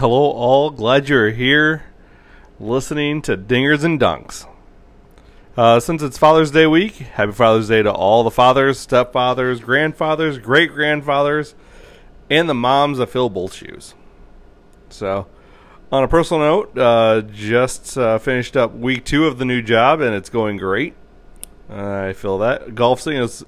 Hello, 0.00 0.30
all. 0.30 0.70
Glad 0.70 1.10
you're 1.10 1.28
here 1.28 1.82
listening 2.58 3.20
to 3.20 3.36
Dingers 3.36 3.84
and 3.84 4.00
Dunks. 4.00 4.46
Uh, 5.58 5.78
since 5.78 6.02
it's 6.02 6.16
Father's 6.16 6.50
Day 6.50 6.66
week, 6.66 6.94
happy 6.94 7.32
Father's 7.32 7.68
Day 7.68 7.82
to 7.82 7.92
all 7.92 8.24
the 8.24 8.30
fathers, 8.30 8.86
stepfathers, 8.86 9.60
grandfathers, 9.60 10.38
great 10.38 10.72
grandfathers, 10.72 11.54
and 12.30 12.48
the 12.48 12.54
moms 12.54 12.96
that 12.96 13.10
fill 13.10 13.28
both 13.28 13.52
shoes. 13.52 13.94
So, 14.88 15.26
on 15.92 16.02
a 16.02 16.08
personal 16.08 16.40
note, 16.46 16.78
uh, 16.78 17.20
just 17.20 17.98
uh, 17.98 18.16
finished 18.16 18.56
up 18.56 18.74
week 18.74 19.04
two 19.04 19.26
of 19.26 19.36
the 19.36 19.44
new 19.44 19.60
job, 19.60 20.00
and 20.00 20.14
it's 20.14 20.30
going 20.30 20.56
great. 20.56 20.94
I 21.68 22.14
feel 22.14 22.38
that 22.38 22.74
golf 22.74 23.02
season 23.02 23.22
is 23.22 23.44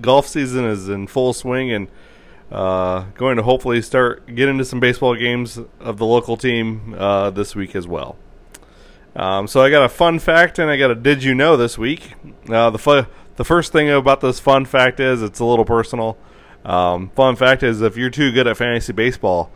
golf 0.00 0.28
season 0.28 0.64
is 0.64 0.88
in 0.88 1.08
full 1.08 1.34
swing, 1.34 1.70
and 1.70 1.88
uh, 2.54 3.04
going 3.16 3.36
to 3.36 3.42
hopefully 3.42 3.82
start 3.82 4.32
get 4.32 4.48
into 4.48 4.64
some 4.64 4.78
baseball 4.78 5.16
games 5.16 5.58
of 5.80 5.98
the 5.98 6.06
local 6.06 6.36
team 6.36 6.94
uh, 6.96 7.30
this 7.30 7.56
week 7.56 7.74
as 7.74 7.88
well. 7.88 8.16
Um, 9.16 9.48
so 9.48 9.60
I 9.60 9.70
got 9.70 9.84
a 9.84 9.88
fun 9.88 10.20
fact 10.20 10.60
and 10.60 10.70
I 10.70 10.76
got 10.76 10.92
a 10.92 10.94
did 10.94 11.24
you 11.24 11.34
know 11.34 11.56
this 11.56 11.76
week. 11.76 12.12
Uh, 12.48 12.70
the 12.70 12.78
fu- 12.78 13.06
the 13.34 13.44
first 13.44 13.72
thing 13.72 13.90
about 13.90 14.20
this 14.20 14.38
fun 14.38 14.66
fact 14.66 15.00
is 15.00 15.20
it's 15.20 15.40
a 15.40 15.44
little 15.44 15.64
personal. 15.64 16.16
Um, 16.64 17.10
fun 17.10 17.34
fact 17.34 17.64
is 17.64 17.82
if 17.82 17.96
you're 17.96 18.08
too 18.08 18.30
good 18.30 18.46
at 18.46 18.56
fantasy 18.56 18.92
baseball, 18.92 19.50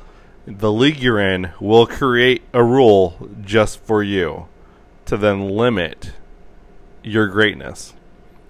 the 0.45 0.73
league 0.73 0.99
you're 0.99 1.21
in 1.21 1.53
will 1.61 1.87
create 1.87 2.43
a 2.53 2.65
rule 2.65 3.29
just 3.43 3.81
for 3.85 4.03
you 4.03 4.49
to 5.07 5.17
then 5.17 5.49
limit 5.49 6.13
your 7.05 7.29
greatness. 7.29 7.95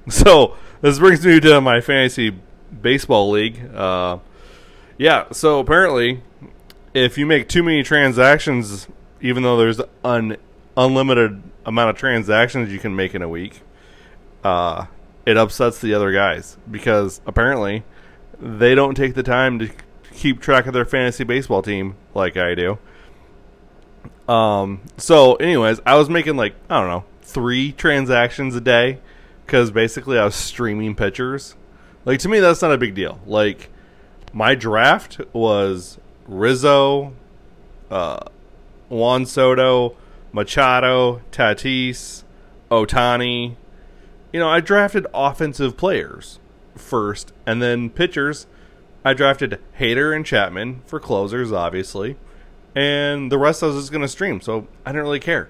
So 0.08 0.56
this 0.80 0.98
brings 0.98 1.26
me 1.26 1.38
to 1.38 1.60
my 1.60 1.82
fantasy 1.82 2.34
baseball 2.80 3.30
league. 3.30 3.60
Uh, 3.74 4.20
yeah, 4.98 5.26
so 5.32 5.60
apparently, 5.60 6.22
if 6.92 7.16
you 7.16 7.24
make 7.24 7.48
too 7.48 7.62
many 7.62 7.82
transactions, 7.82 8.88
even 9.20 9.42
though 9.44 9.56
there's 9.56 9.80
an 10.04 10.36
unlimited 10.76 11.42
amount 11.64 11.90
of 11.90 11.96
transactions 11.96 12.72
you 12.72 12.78
can 12.78 12.94
make 12.94 13.14
in 13.14 13.22
a 13.22 13.28
week, 13.28 13.60
uh, 14.44 14.86
it 15.24 15.36
upsets 15.36 15.80
the 15.80 15.94
other 15.94 16.12
guys 16.12 16.56
because 16.70 17.20
apparently 17.26 17.84
they 18.40 18.74
don't 18.74 18.94
take 18.94 19.14
the 19.14 19.22
time 19.22 19.58
to 19.58 19.70
keep 20.12 20.40
track 20.40 20.66
of 20.66 20.74
their 20.74 20.84
fantasy 20.84 21.24
baseball 21.24 21.62
team 21.62 21.94
like 22.14 22.36
I 22.36 22.54
do. 22.54 22.78
Um, 24.28 24.80
so, 24.96 25.36
anyways, 25.36 25.80
I 25.86 25.94
was 25.96 26.10
making 26.10 26.36
like, 26.36 26.54
I 26.68 26.80
don't 26.80 26.88
know, 26.88 27.04
three 27.22 27.72
transactions 27.72 28.54
a 28.54 28.60
day 28.60 28.98
because 29.46 29.70
basically 29.70 30.18
I 30.18 30.24
was 30.24 30.34
streaming 30.34 30.94
pitchers. 30.94 31.54
Like, 32.04 32.20
to 32.20 32.28
me, 32.28 32.40
that's 32.40 32.62
not 32.62 32.72
a 32.72 32.78
big 32.78 32.94
deal. 32.94 33.20
Like, 33.26 33.70
my 34.32 34.54
draft 34.54 35.20
was 35.32 35.98
Rizzo, 36.26 37.12
uh, 37.90 38.20
Juan 38.88 39.26
Soto, 39.26 39.96
Machado, 40.32 41.22
Tatis, 41.32 42.24
Ohtani. 42.70 43.56
You 44.32 44.40
know, 44.40 44.48
I 44.48 44.60
drafted 44.60 45.06
offensive 45.14 45.76
players 45.76 46.38
first, 46.76 47.32
and 47.46 47.62
then 47.62 47.90
pitchers. 47.90 48.46
I 49.04 49.14
drafted 49.14 49.60
Hader 49.78 50.14
and 50.14 50.24
Chapman 50.24 50.82
for 50.84 51.00
closers, 51.00 51.52
obviously, 51.52 52.16
and 52.74 53.32
the 53.32 53.38
rest 53.38 53.62
I 53.62 53.66
was 53.66 53.76
just 53.76 53.92
going 53.92 54.02
to 54.02 54.08
stream, 54.08 54.40
so 54.40 54.66
I 54.84 54.90
didn't 54.90 55.04
really 55.04 55.20
care. 55.20 55.48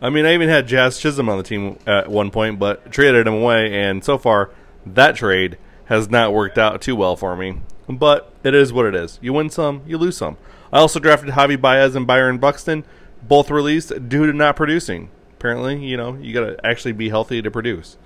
I 0.00 0.10
mean, 0.10 0.26
I 0.26 0.34
even 0.34 0.48
had 0.48 0.66
Jazz 0.66 0.98
Chisholm 0.98 1.28
on 1.28 1.38
the 1.38 1.44
team 1.44 1.78
at 1.86 2.10
one 2.10 2.30
point, 2.30 2.58
but 2.58 2.90
traded 2.90 3.26
him 3.26 3.34
away, 3.34 3.72
and 3.72 4.04
so 4.04 4.18
far 4.18 4.50
that 4.84 5.16
trade 5.16 5.58
has 5.86 6.10
not 6.10 6.32
worked 6.32 6.58
out 6.58 6.80
too 6.80 6.96
well 6.96 7.16
for 7.16 7.36
me. 7.36 7.60
But 7.88 8.32
it 8.42 8.54
is 8.54 8.72
what 8.72 8.86
it 8.86 8.94
is. 8.94 9.18
You 9.22 9.32
win 9.32 9.50
some, 9.50 9.82
you 9.86 9.96
lose 9.98 10.16
some. 10.16 10.36
I 10.72 10.78
also 10.78 10.98
drafted 10.98 11.30
Javi 11.30 11.60
Baez 11.60 11.94
and 11.94 12.06
Byron 12.06 12.38
Buxton, 12.38 12.84
both 13.22 13.50
released 13.50 14.08
due 14.08 14.26
to 14.26 14.32
not 14.32 14.56
producing. 14.56 15.10
Apparently, 15.38 15.84
you 15.84 15.96
know, 15.96 16.14
you 16.14 16.32
got 16.34 16.46
to 16.46 16.66
actually 16.66 16.92
be 16.92 17.08
healthy 17.08 17.42
to 17.42 17.50
produce. 17.50 17.96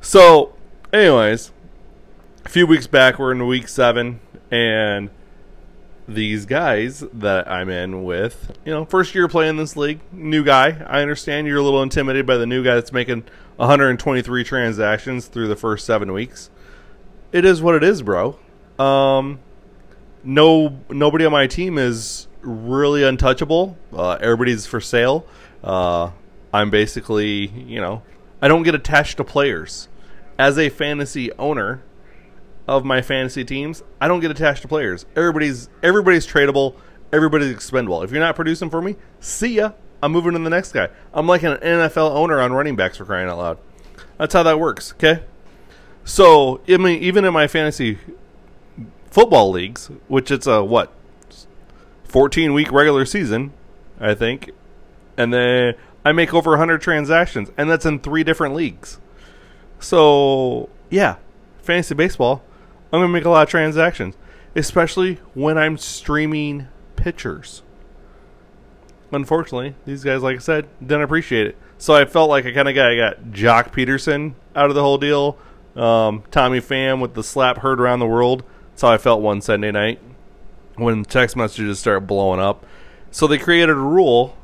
So, 0.00 0.54
anyways, 0.92 1.52
a 2.44 2.48
few 2.48 2.66
weeks 2.66 2.86
back, 2.86 3.18
we're 3.18 3.32
in 3.32 3.46
week 3.46 3.68
seven, 3.68 4.20
and 4.50 5.10
these 6.08 6.46
guys 6.46 7.04
that 7.12 7.50
I'm 7.50 7.68
in 7.68 8.02
with, 8.04 8.56
you 8.64 8.72
know, 8.72 8.84
first 8.84 9.14
year 9.14 9.28
playing 9.28 9.56
this 9.56 9.76
league, 9.76 10.00
new 10.10 10.42
guy. 10.42 10.82
I 10.86 11.02
understand 11.02 11.46
you're 11.46 11.58
a 11.58 11.62
little 11.62 11.82
intimidated 11.82 12.26
by 12.26 12.36
the 12.36 12.46
new 12.46 12.64
guy 12.64 12.74
that's 12.74 12.92
making 12.92 13.24
123 13.56 14.44
transactions 14.44 15.26
through 15.26 15.48
the 15.48 15.56
first 15.56 15.84
seven 15.84 16.12
weeks. 16.12 16.48
It 17.30 17.44
is 17.44 17.60
what 17.60 17.74
it 17.74 17.84
is, 17.84 18.02
bro. 18.02 18.38
Um, 18.78 19.40
no, 20.24 20.78
nobody 20.90 21.24
on 21.24 21.32
my 21.32 21.46
team 21.46 21.78
is 21.78 22.28
really 22.42 23.04
untouchable. 23.04 23.76
Uh, 23.92 24.12
everybody's 24.20 24.66
for 24.66 24.80
sale. 24.80 25.26
Uh, 25.62 26.10
I'm 26.52 26.70
basically, 26.70 27.46
you 27.46 27.80
know, 27.80 28.02
I 28.40 28.48
don't 28.48 28.62
get 28.62 28.74
attached 28.74 29.16
to 29.18 29.24
players. 29.24 29.88
As 30.38 30.58
a 30.58 30.68
fantasy 30.68 31.32
owner 31.32 31.82
of 32.66 32.84
my 32.84 33.02
fantasy 33.02 33.44
teams, 33.44 33.82
I 34.00 34.08
don't 34.08 34.20
get 34.20 34.30
attached 34.30 34.62
to 34.62 34.68
players. 34.68 35.04
Everybody's 35.16 35.68
everybody's 35.82 36.26
tradable. 36.26 36.76
Everybody's 37.12 37.50
expendable. 37.50 38.02
If 38.02 38.10
you're 38.10 38.20
not 38.20 38.36
producing 38.36 38.70
for 38.70 38.82
me, 38.82 38.96
see 39.18 39.54
ya. 39.54 39.72
I'm 40.02 40.12
moving 40.12 40.32
to 40.32 40.38
the 40.38 40.50
next 40.50 40.72
guy. 40.72 40.88
I'm 41.12 41.26
like 41.26 41.42
an 41.42 41.56
NFL 41.56 42.12
owner 42.12 42.40
on 42.40 42.52
running 42.52 42.76
backs 42.76 42.98
for 42.98 43.04
crying 43.04 43.28
out 43.28 43.38
loud. 43.38 43.58
That's 44.18 44.32
how 44.32 44.44
that 44.44 44.60
works. 44.60 44.92
Okay. 44.92 45.22
So, 46.04 46.60
I 46.68 46.76
mean, 46.76 47.02
even 47.02 47.24
in 47.24 47.32
my 47.32 47.48
fantasy 47.48 47.98
football 49.10 49.50
leagues, 49.50 49.90
which 50.08 50.30
it's 50.30 50.46
a 50.46 50.62
what, 50.62 50.92
fourteen 52.04 52.54
week 52.54 52.72
regular 52.72 53.04
season, 53.04 53.52
I 54.00 54.14
think, 54.14 54.50
and 55.16 55.32
then 55.32 55.74
I 56.04 56.12
make 56.12 56.32
over 56.32 56.56
hundred 56.56 56.80
transactions, 56.80 57.50
and 57.56 57.70
that's 57.70 57.86
in 57.86 57.98
three 57.98 58.24
different 58.24 58.54
leagues. 58.54 58.98
So 59.80 60.68
yeah, 60.90 61.16
fantasy 61.62 61.94
baseball, 61.94 62.42
I'm 62.92 63.00
gonna 63.00 63.08
make 63.08 63.24
a 63.24 63.30
lot 63.30 63.42
of 63.42 63.48
transactions, 63.48 64.16
especially 64.54 65.16
when 65.34 65.58
I'm 65.58 65.76
streaming 65.76 66.68
pitchers. 66.96 67.62
Unfortunately, 69.10 69.74
these 69.86 70.04
guys, 70.04 70.22
like 70.22 70.36
I 70.36 70.40
said, 70.40 70.68
didn't 70.80 71.02
appreciate 71.02 71.46
it. 71.46 71.56
So 71.78 71.94
I 71.94 72.04
felt 72.04 72.28
like 72.28 72.44
I 72.44 72.52
kind 72.52 72.68
of 72.68 72.74
got 72.74 72.90
I 72.90 72.96
got 72.96 73.22
Joc 73.30 73.72
Pederson 73.72 74.34
out 74.54 74.68
of 74.68 74.74
the 74.74 74.82
whole 74.82 74.98
deal. 74.98 75.38
Um, 75.76 76.24
Tommy 76.30 76.60
Pham 76.60 77.00
with 77.00 77.14
the 77.14 77.22
slap 77.22 77.58
heard 77.58 77.80
around 77.80 78.00
the 78.00 78.06
world. 78.06 78.42
That's 78.78 78.84
how 78.84 78.92
I 78.92 78.98
felt 78.98 79.22
one 79.22 79.40
Sunday 79.40 79.72
night 79.72 79.98
when 80.76 81.04
text 81.04 81.34
messages 81.34 81.80
start 81.80 82.06
blowing 82.06 82.38
up. 82.38 82.64
So 83.10 83.26
they 83.26 83.36
created 83.36 83.70
a 83.70 83.74
rule 83.74 84.36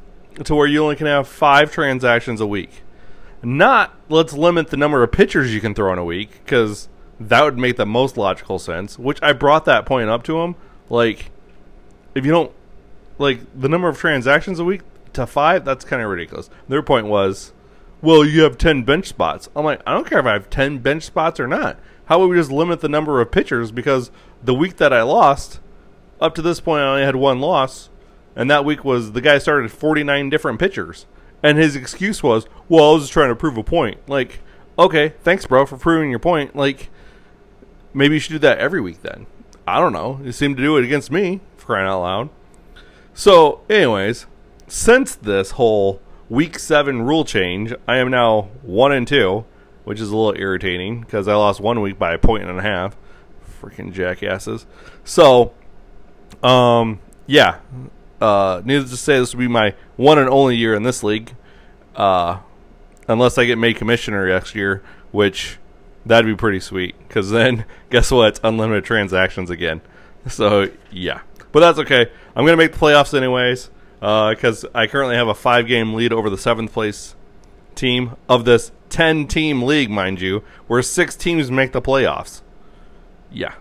to 0.42 0.56
where 0.56 0.66
you 0.66 0.82
only 0.82 0.96
can 0.96 1.06
have 1.06 1.28
five 1.28 1.70
transactions 1.70 2.40
a 2.40 2.46
week. 2.48 2.82
Not 3.44 3.94
let's 4.08 4.32
limit 4.32 4.70
the 4.70 4.76
number 4.76 5.04
of 5.04 5.12
pitchers 5.12 5.54
you 5.54 5.60
can 5.60 5.72
throw 5.72 5.92
in 5.92 6.00
a 6.00 6.04
week 6.04 6.40
because 6.42 6.88
that 7.20 7.44
would 7.44 7.56
make 7.56 7.76
the 7.76 7.86
most 7.86 8.16
logical 8.16 8.58
sense. 8.58 8.98
Which 8.98 9.22
I 9.22 9.34
brought 9.34 9.66
that 9.66 9.86
point 9.86 10.10
up 10.10 10.24
to 10.24 10.40
them. 10.40 10.56
Like, 10.90 11.30
if 12.16 12.26
you 12.26 12.32
don't 12.32 12.50
like 13.18 13.38
the 13.56 13.68
number 13.68 13.88
of 13.88 13.96
transactions 13.96 14.58
a 14.58 14.64
week 14.64 14.80
to 15.12 15.28
five, 15.28 15.64
that's 15.64 15.84
kind 15.84 16.02
of 16.02 16.10
ridiculous. 16.10 16.50
Their 16.66 16.82
point 16.82 17.06
was, 17.06 17.52
well, 18.02 18.24
you 18.24 18.42
have 18.42 18.58
ten 18.58 18.82
bench 18.82 19.06
spots. 19.06 19.48
I'm 19.54 19.64
like, 19.64 19.80
I 19.86 19.94
don't 19.94 20.08
care 20.08 20.18
if 20.18 20.26
I 20.26 20.32
have 20.32 20.50
ten 20.50 20.78
bench 20.78 21.04
spots 21.04 21.38
or 21.38 21.46
not. 21.46 21.78
How 22.06 22.18
would 22.18 22.28
we 22.28 22.36
just 22.36 22.50
limit 22.50 22.80
the 22.80 22.88
number 22.88 23.20
of 23.20 23.30
pitchers? 23.30 23.72
Because 23.72 24.10
the 24.42 24.54
week 24.54 24.76
that 24.76 24.92
I 24.92 25.02
lost, 25.02 25.60
up 26.20 26.34
to 26.34 26.42
this 26.42 26.60
point, 26.60 26.82
I 26.82 26.88
only 26.88 27.02
had 27.02 27.16
one 27.16 27.40
loss, 27.40 27.88
and 28.36 28.50
that 28.50 28.64
week 28.64 28.84
was 28.84 29.12
the 29.12 29.20
guy 29.20 29.38
started 29.38 29.70
49 29.70 30.28
different 30.28 30.58
pitchers, 30.58 31.06
and 31.42 31.56
his 31.56 31.76
excuse 31.76 32.22
was, 32.22 32.46
"Well, 32.68 32.90
I 32.90 32.94
was 32.94 33.04
just 33.04 33.12
trying 33.12 33.30
to 33.30 33.36
prove 33.36 33.56
a 33.56 33.62
point." 33.62 33.98
Like, 34.08 34.40
okay, 34.78 35.14
thanks, 35.22 35.46
bro, 35.46 35.64
for 35.66 35.76
proving 35.76 36.10
your 36.10 36.18
point. 36.18 36.54
Like, 36.54 36.90
maybe 37.92 38.14
you 38.14 38.20
should 38.20 38.32
do 38.32 38.38
that 38.40 38.58
every 38.58 38.80
week 38.80 39.02
then. 39.02 39.26
I 39.66 39.80
don't 39.80 39.92
know. 39.92 40.20
You 40.22 40.32
seem 40.32 40.56
to 40.56 40.62
do 40.62 40.76
it 40.76 40.84
against 40.84 41.10
me, 41.10 41.40
for 41.56 41.66
crying 41.66 41.86
out 41.86 42.02
loud. 42.02 42.28
So, 43.14 43.60
anyways, 43.70 44.26
since 44.66 45.14
this 45.14 45.52
whole 45.52 46.00
week 46.28 46.58
seven 46.58 47.02
rule 47.02 47.24
change, 47.24 47.72
I 47.88 47.96
am 47.96 48.10
now 48.10 48.48
one 48.62 48.92
and 48.92 49.08
two 49.08 49.44
which 49.84 50.00
is 50.00 50.10
a 50.10 50.16
little 50.16 50.40
irritating 50.40 51.00
because 51.00 51.28
I 51.28 51.34
lost 51.34 51.60
one 51.60 51.80
week 51.80 51.98
by 51.98 52.14
a 52.14 52.18
point 52.18 52.44
and 52.44 52.58
a 52.58 52.62
half. 52.62 52.96
Freaking 53.60 53.92
jackasses. 53.92 54.66
So, 55.04 55.54
um, 56.42 57.00
yeah, 57.26 57.58
uh, 58.20 58.62
needless 58.64 58.90
to 58.90 58.96
say, 58.96 59.18
this 59.18 59.34
will 59.34 59.40
be 59.40 59.48
my 59.48 59.74
one 59.96 60.18
and 60.18 60.28
only 60.28 60.56
year 60.56 60.74
in 60.74 60.82
this 60.82 61.02
league, 61.02 61.34
uh, 61.96 62.40
unless 63.08 63.38
I 63.38 63.44
get 63.44 63.58
made 63.58 63.76
commissioner 63.76 64.28
next 64.28 64.54
year, 64.54 64.82
which 65.12 65.58
that'd 66.04 66.26
be 66.26 66.36
pretty 66.36 66.60
sweet. 66.60 66.94
Because 67.06 67.30
then, 67.30 67.64
guess 67.90 68.10
what? 68.10 68.28
It's 68.28 68.40
unlimited 68.44 68.84
transactions 68.84 69.50
again. 69.50 69.80
So 70.28 70.70
yeah, 70.90 71.20
but 71.52 71.60
that's 71.60 71.78
okay. 71.80 72.10
I'm 72.34 72.44
gonna 72.44 72.56
make 72.56 72.72
the 72.72 72.78
playoffs 72.78 73.14
anyways 73.16 73.70
because 74.00 74.64
uh, 74.64 74.68
I 74.74 74.86
currently 74.86 75.16
have 75.16 75.28
a 75.28 75.34
five 75.34 75.66
game 75.66 75.94
lead 75.94 76.12
over 76.12 76.28
the 76.28 76.38
seventh 76.38 76.72
place 76.72 77.14
team 77.74 78.16
of 78.28 78.44
this 78.44 78.70
10 78.94 79.26
team 79.26 79.60
league, 79.64 79.90
mind 79.90 80.20
you, 80.20 80.44
where 80.68 80.80
six 80.80 81.16
teams 81.16 81.50
make 81.50 81.72
the 81.72 81.82
playoffs. 81.82 82.42
Yeah. 83.28 83.54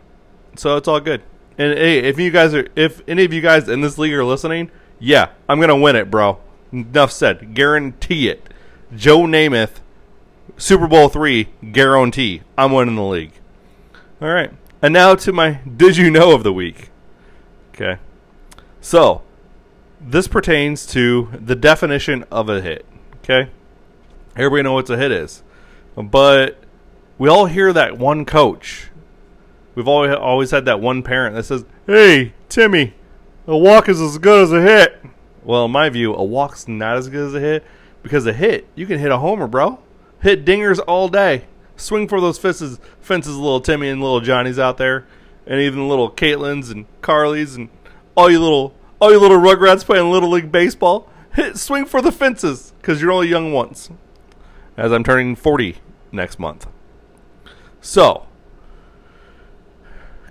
So 0.56 0.78
it's 0.78 0.88
all 0.88 1.00
good. 1.00 1.24
And 1.58 1.76
hey, 1.76 1.98
if 1.98 2.20
you 2.20 2.30
guys 2.30 2.54
are, 2.54 2.68
if 2.76 3.02
any 3.08 3.26
of 3.26 3.34
you 3.34 3.42
guys 3.42 3.68
in 3.68 3.82
this 3.82 3.98
league 3.98 4.14
are 4.14 4.24
listening, 4.24 4.70
yeah, 5.00 5.30
I'm 5.50 5.60
to 5.60 5.76
win 5.76 5.96
it, 5.96 6.12
bro. 6.12 6.38
Enough 6.72 7.12
said. 7.12 7.56
Guarantee 7.56 8.30
it. 8.30 8.48
Joe 8.96 9.22
Namath, 9.22 9.80
Super 10.56 10.86
Bowl 10.86 11.10
three, 11.10 11.50
guarantee. 11.72 12.44
I'm 12.56 12.72
winning 12.72 12.96
the 12.96 13.02
league. 13.02 13.34
All 14.22 14.30
right. 14.30 14.52
And 14.84 14.94
now 14.94 15.16
to 15.16 15.34
my 15.34 15.62
Did 15.78 15.98
You 15.98 16.12
Know 16.12 16.36
of 16.36 16.44
the 16.44 16.54
Week. 16.54 16.92
Okay. 17.74 17.98
So, 18.82 19.24
this 20.00 20.28
pertains 20.28 20.86
to 20.88 21.30
the 21.34 21.56
definition 21.56 22.24
of 22.30 22.50
a 22.50 22.62
hit. 22.62 22.86
Okay. 23.24 23.50
Everybody 24.36 24.64
know 24.64 24.74
what 24.74 24.90
a 24.90 24.98
hit 24.98 25.12
is. 25.12 25.44
But 25.96 26.58
we 27.18 27.30
all 27.30 27.46
hear 27.46 27.72
that 27.72 27.98
one 27.98 28.26
coach. 28.26 28.90
We've 29.76 29.88
always 29.88 30.14
always 30.14 30.52
had 30.52 30.66
that 30.66 30.80
one 30.80 31.04
parent 31.04 31.36
that 31.36 31.44
says, 31.44 31.66
"Hey, 31.86 32.34
Timmy, 32.50 32.94
a 33.48 33.58
walk 33.58 33.88
is 33.90 34.02
as 34.02 34.18
good 34.18 34.44
as 34.44 34.52
a 34.52 34.62
hit." 34.62 35.04
Well, 35.44 35.66
in 35.66 35.72
my 35.72 35.90
view, 35.90 36.14
a 36.14 36.24
walk's 36.24 36.68
not 36.68 36.98
as 36.98 37.10
good 37.10 37.28
as 37.28 37.34
a 37.34 37.40
hit 37.40 37.64
because 38.02 38.26
a 38.26 38.34
hit 38.34 38.68
you 38.76 38.86
can 38.86 39.00
hit 39.00 39.12
a 39.12 39.18
homer, 39.18 39.48
bro. 39.48 39.80
Hit 40.22 40.46
dingers 40.46 40.80
all 40.88 41.08
day. 41.08 41.46
Swing 41.76 42.08
for 42.08 42.22
those 42.22 42.38
fences, 42.38 42.80
fences, 43.02 43.36
little 43.36 43.60
Timmy 43.60 43.90
and 43.90 44.02
little 44.02 44.22
Johnny's 44.22 44.60
out 44.60 44.78
there, 44.78 45.06
and 45.46 45.60
even 45.60 45.88
little 45.88 46.10
Caitlin's 46.10 46.70
and 46.70 46.86
Carly's 47.02 47.56
and 47.56 47.70
all 48.16 48.32
you 48.32 48.40
little 48.40 48.74
all 49.00 49.12
you 49.12 49.20
little 49.20 49.40
Rugrats 49.40 49.86
playing 49.86 50.10
little 50.10 50.30
league 50.30 50.52
baseball. 50.52 51.10
Hit 51.36 51.58
swing 51.58 51.86
for 51.86 52.02
the 52.02 52.12
fences 52.12 52.74
because 52.80 53.02
you're 53.02 53.12
only 53.12 53.28
young 53.28 53.52
once 53.52 53.90
as 54.78 54.92
I'm 54.92 55.04
turning 55.04 55.36
40 55.36 55.78
next 56.12 56.40
month. 56.40 56.68
So, 57.82 58.26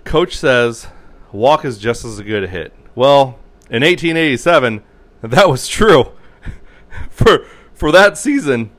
coach 0.03 0.35
says 0.35 0.87
walk 1.31 1.65
is 1.65 1.77
just 1.77 2.05
as 2.05 2.19
good 2.21 2.43
a 2.43 2.47
hit. 2.47 2.73
Well, 2.95 3.39
in 3.69 3.83
1887, 3.83 4.83
that 5.21 5.49
was 5.49 5.67
true. 5.67 6.11
for 7.09 7.45
for 7.73 7.91
that 7.91 8.17
season, 8.17 8.71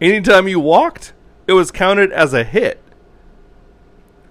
anytime 0.00 0.48
you 0.48 0.60
walked, 0.60 1.12
it 1.46 1.52
was 1.52 1.70
counted 1.70 2.12
as 2.12 2.34
a 2.34 2.44
hit. 2.44 2.80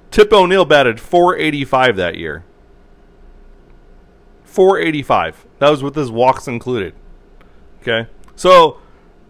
Tip 0.09 0.33
O'Neill 0.33 0.65
batted 0.65 0.99
485 0.99 1.95
that 1.95 2.17
year. 2.17 2.43
485. 4.43 5.45
That 5.59 5.69
was 5.69 5.81
with 5.81 5.95
his 5.95 6.11
walks 6.11 6.47
included. 6.47 6.93
Okay. 7.81 8.09
So 8.35 8.79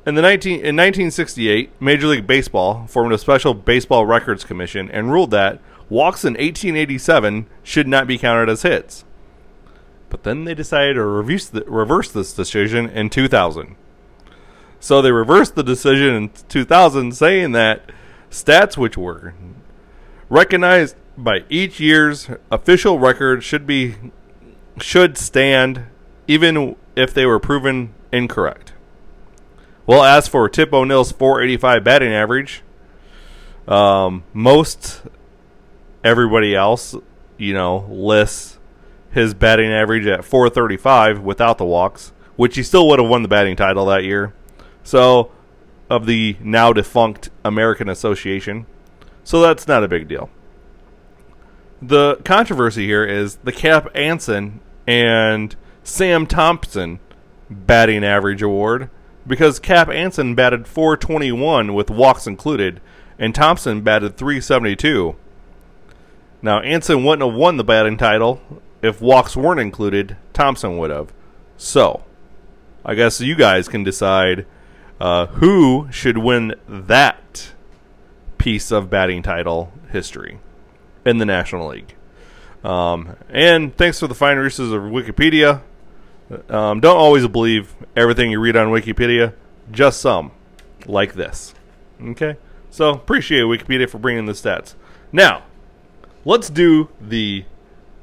in 0.05 0.15
the 0.15 0.21
19 0.21 0.53
in 0.53 0.75
1968, 0.75 1.79
Major 1.79 2.07
League 2.07 2.27
Baseball 2.27 2.87
formed 2.87 3.13
a 3.13 3.17
special 3.17 3.53
baseball 3.53 4.05
records 4.05 4.43
commission 4.43 4.89
and 4.89 5.11
ruled 5.11 5.31
that 5.31 5.59
walks 5.89 6.23
in 6.23 6.33
1887 6.33 7.47
should 7.63 7.87
not 7.87 8.07
be 8.07 8.17
counted 8.17 8.49
as 8.49 8.63
hits. 8.63 9.03
But 10.09 10.23
then 10.23 10.45
they 10.45 10.55
decided 10.55 10.95
to 10.95 11.03
reverse, 11.03 11.47
the, 11.47 11.63
reverse 11.65 12.11
this 12.11 12.33
decision 12.33 12.89
in 12.89 13.09
2000. 13.09 13.75
So 14.79 15.01
they 15.01 15.11
reversed 15.11 15.55
the 15.55 15.63
decision 15.63 16.15
in 16.15 16.31
2000, 16.49 17.13
saying 17.13 17.51
that 17.51 17.91
stats 18.31 18.77
which 18.77 18.97
were 18.97 19.35
recognized 20.29 20.95
by 21.17 21.43
each 21.49 21.79
year's 21.79 22.29
official 22.49 22.97
record 22.97 23.43
should 23.43 23.67
be 23.67 23.95
should 24.79 25.17
stand 25.17 25.85
even 26.27 26.75
if 26.95 27.13
they 27.13 27.25
were 27.25 27.39
proven 27.39 27.93
incorrect. 28.11 28.70
Well, 29.91 30.05
as 30.05 30.25
for 30.25 30.47
Tip 30.47 30.71
O'Neill's 30.71 31.11
485 31.11 31.83
batting 31.83 32.13
average, 32.13 32.63
um, 33.67 34.23
most 34.31 35.01
everybody 36.01 36.55
else, 36.55 36.95
you 37.37 37.53
know, 37.53 37.85
lists 37.89 38.57
his 39.11 39.33
batting 39.33 39.69
average 39.69 40.07
at 40.07 40.23
435 40.23 41.19
without 41.19 41.57
the 41.57 41.65
walks, 41.65 42.13
which 42.37 42.55
he 42.55 42.63
still 42.63 42.87
would 42.87 42.99
have 42.99 43.09
won 43.09 43.21
the 43.21 43.27
batting 43.27 43.57
title 43.57 43.85
that 43.87 44.05
year. 44.05 44.33
So, 44.81 45.29
of 45.89 46.05
the 46.05 46.37
now 46.39 46.71
defunct 46.71 47.29
American 47.43 47.89
Association. 47.89 48.67
So 49.25 49.41
that's 49.41 49.67
not 49.67 49.83
a 49.83 49.89
big 49.89 50.07
deal. 50.07 50.29
The 51.81 52.15
controversy 52.23 52.85
here 52.85 53.03
is 53.03 53.39
the 53.43 53.51
Cap 53.51 53.89
Anson 53.93 54.61
and 54.87 55.53
Sam 55.83 56.27
Thompson 56.27 57.01
batting 57.49 58.05
average 58.05 58.41
award 58.41 58.89
because 59.25 59.59
Cap 59.59 59.89
Anson 59.89 60.35
batted 60.35 60.67
421 60.67 61.73
with 61.73 61.89
walks 61.89 62.27
included, 62.27 62.81
and 63.19 63.35
Thompson 63.35 63.81
batted 63.81 64.17
372. 64.17 65.15
Now, 66.41 66.59
Anson 66.61 67.03
wouldn't 67.03 67.29
have 67.29 67.37
won 67.37 67.57
the 67.57 67.63
batting 67.63 67.97
title 67.97 68.41
if 68.81 69.01
walks 69.01 69.35
weren't 69.35 69.59
included. 69.59 70.17
Thompson 70.33 70.77
would 70.77 70.89
have. 70.89 71.13
So, 71.57 72.03
I 72.83 72.95
guess 72.95 73.21
you 73.21 73.35
guys 73.35 73.67
can 73.67 73.83
decide 73.83 74.45
uh, 74.99 75.27
who 75.27 75.87
should 75.91 76.17
win 76.17 76.55
that 76.67 77.51
piece 78.37 78.71
of 78.71 78.89
batting 78.89 79.21
title 79.21 79.71
history 79.91 80.39
in 81.05 81.19
the 81.19 81.25
National 81.25 81.67
League. 81.67 81.95
Um, 82.63 83.15
and 83.29 83.75
thanks 83.75 83.99
for 83.99 84.07
the 84.07 84.15
fine 84.15 84.37
resources 84.37 84.71
of 84.71 84.83
Wikipedia. 84.83 85.61
Um, 86.49 86.79
don't 86.79 86.97
always 86.97 87.27
believe 87.27 87.75
everything 87.95 88.31
you 88.31 88.39
read 88.39 88.55
on 88.55 88.67
Wikipedia, 88.67 89.33
just 89.71 89.99
some, 90.01 90.31
like 90.85 91.13
this. 91.13 91.53
Okay? 92.01 92.37
So, 92.69 92.91
appreciate 92.91 93.41
Wikipedia 93.41 93.89
for 93.89 93.97
bringing 93.97 94.25
the 94.25 94.33
stats. 94.33 94.75
Now, 95.11 95.43
let's 96.25 96.49
do 96.49 96.89
the. 96.99 97.45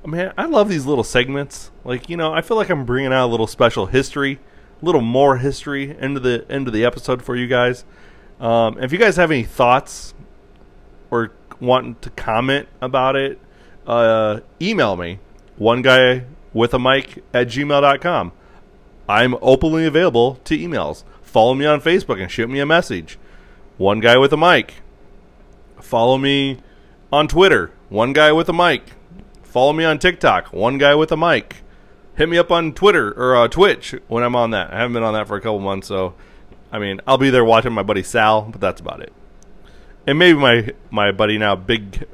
Man, 0.05 0.33
I 0.39 0.45
love 0.45 0.69
these 0.69 0.87
little 0.87 1.05
segments. 1.05 1.71
Like, 1.85 2.09
you 2.09 2.17
know, 2.17 2.33
I 2.33 2.41
feel 2.41 2.57
like 2.57 2.71
I'm 2.71 2.85
bringing 2.85 3.13
out 3.13 3.27
a 3.27 3.31
little 3.31 3.47
special 3.47 3.87
history, 3.87 4.39
a 4.81 4.85
little 4.85 5.01
more 5.01 5.39
history 5.39 5.97
into 5.99 6.21
the 6.21 6.51
into 6.53 6.71
the 6.71 6.85
episode 6.85 7.23
for 7.23 7.35
you 7.35 7.47
guys. 7.47 7.85
Um, 8.41 8.79
if 8.83 8.93
you 8.93 8.99
guys 8.99 9.17
have 9.17 9.31
any 9.31 9.43
thoughts 9.43 10.15
or 11.11 11.33
want 11.61 12.03
to 12.03 12.11
comment 12.11 12.69
about 12.81 13.17
it, 13.17 13.39
uh, 13.87 14.41
email 14.61 14.97
me. 14.97 15.19
One 15.57 15.83
guy 15.83 16.25
with 16.53 16.75
a 16.75 16.79
mic 16.79 17.23
at 17.33 17.49
gmail.com. 17.49 18.33
I'm 19.09 19.37
openly 19.41 19.87
available 19.87 20.37
to 20.45 20.59
emails. 20.59 21.05
Follow 21.23 21.55
me 21.55 21.65
on 21.65 21.81
Facebook 21.81 22.21
and 22.21 22.31
shoot 22.31 22.49
me 22.49 22.61
a 22.61 22.67
message. 22.67 23.19
One 23.77 24.01
guy 24.01 24.19
with 24.19 24.33
a 24.33 24.37
mic. 24.37 24.75
Follow 25.81 26.19
me 26.19 26.59
on 27.13 27.29
Twitter. 27.29 27.71
One 27.89 28.13
guy 28.13 28.33
with 28.33 28.49
a 28.49 28.53
mic. 28.53 28.83
Follow 29.43 29.73
me 29.73 29.85
on 29.85 29.99
TikTok. 29.99 30.53
One 30.53 30.79
guy 30.79 30.95
with 30.95 31.11
a 31.13 31.17
mic. 31.17 31.63
Hit 32.17 32.29
me 32.29 32.37
up 32.37 32.51
on 32.51 32.73
Twitter 32.73 33.13
or 33.13 33.37
uh, 33.37 33.49
Twitch 33.49 33.95
when 34.09 34.25
I'm 34.25 34.35
on 34.37 34.51
that. 34.51 34.73
I 34.73 34.79
haven't 34.79 34.95
been 34.95 35.03
on 35.03 35.15
that 35.15 35.29
for 35.29 35.37
a 35.37 35.41
couple 35.41 35.61
months, 35.61 35.87
so 35.87 36.15
I 36.73 36.79
mean 36.79 37.01
I'll 37.07 37.19
be 37.19 37.31
there 37.31 37.45
watching 37.45 37.73
my 37.73 37.85
buddy 37.85 38.03
Sal, 38.03 38.43
but 38.43 38.61
that's 38.61 38.81
about 38.81 39.01
it. 39.01 39.13
And 40.07 40.19
maybe 40.19 40.39
my 40.39 40.73
my 40.91 41.13
buddy 41.13 41.39
now, 41.39 41.55
Big 41.55 42.07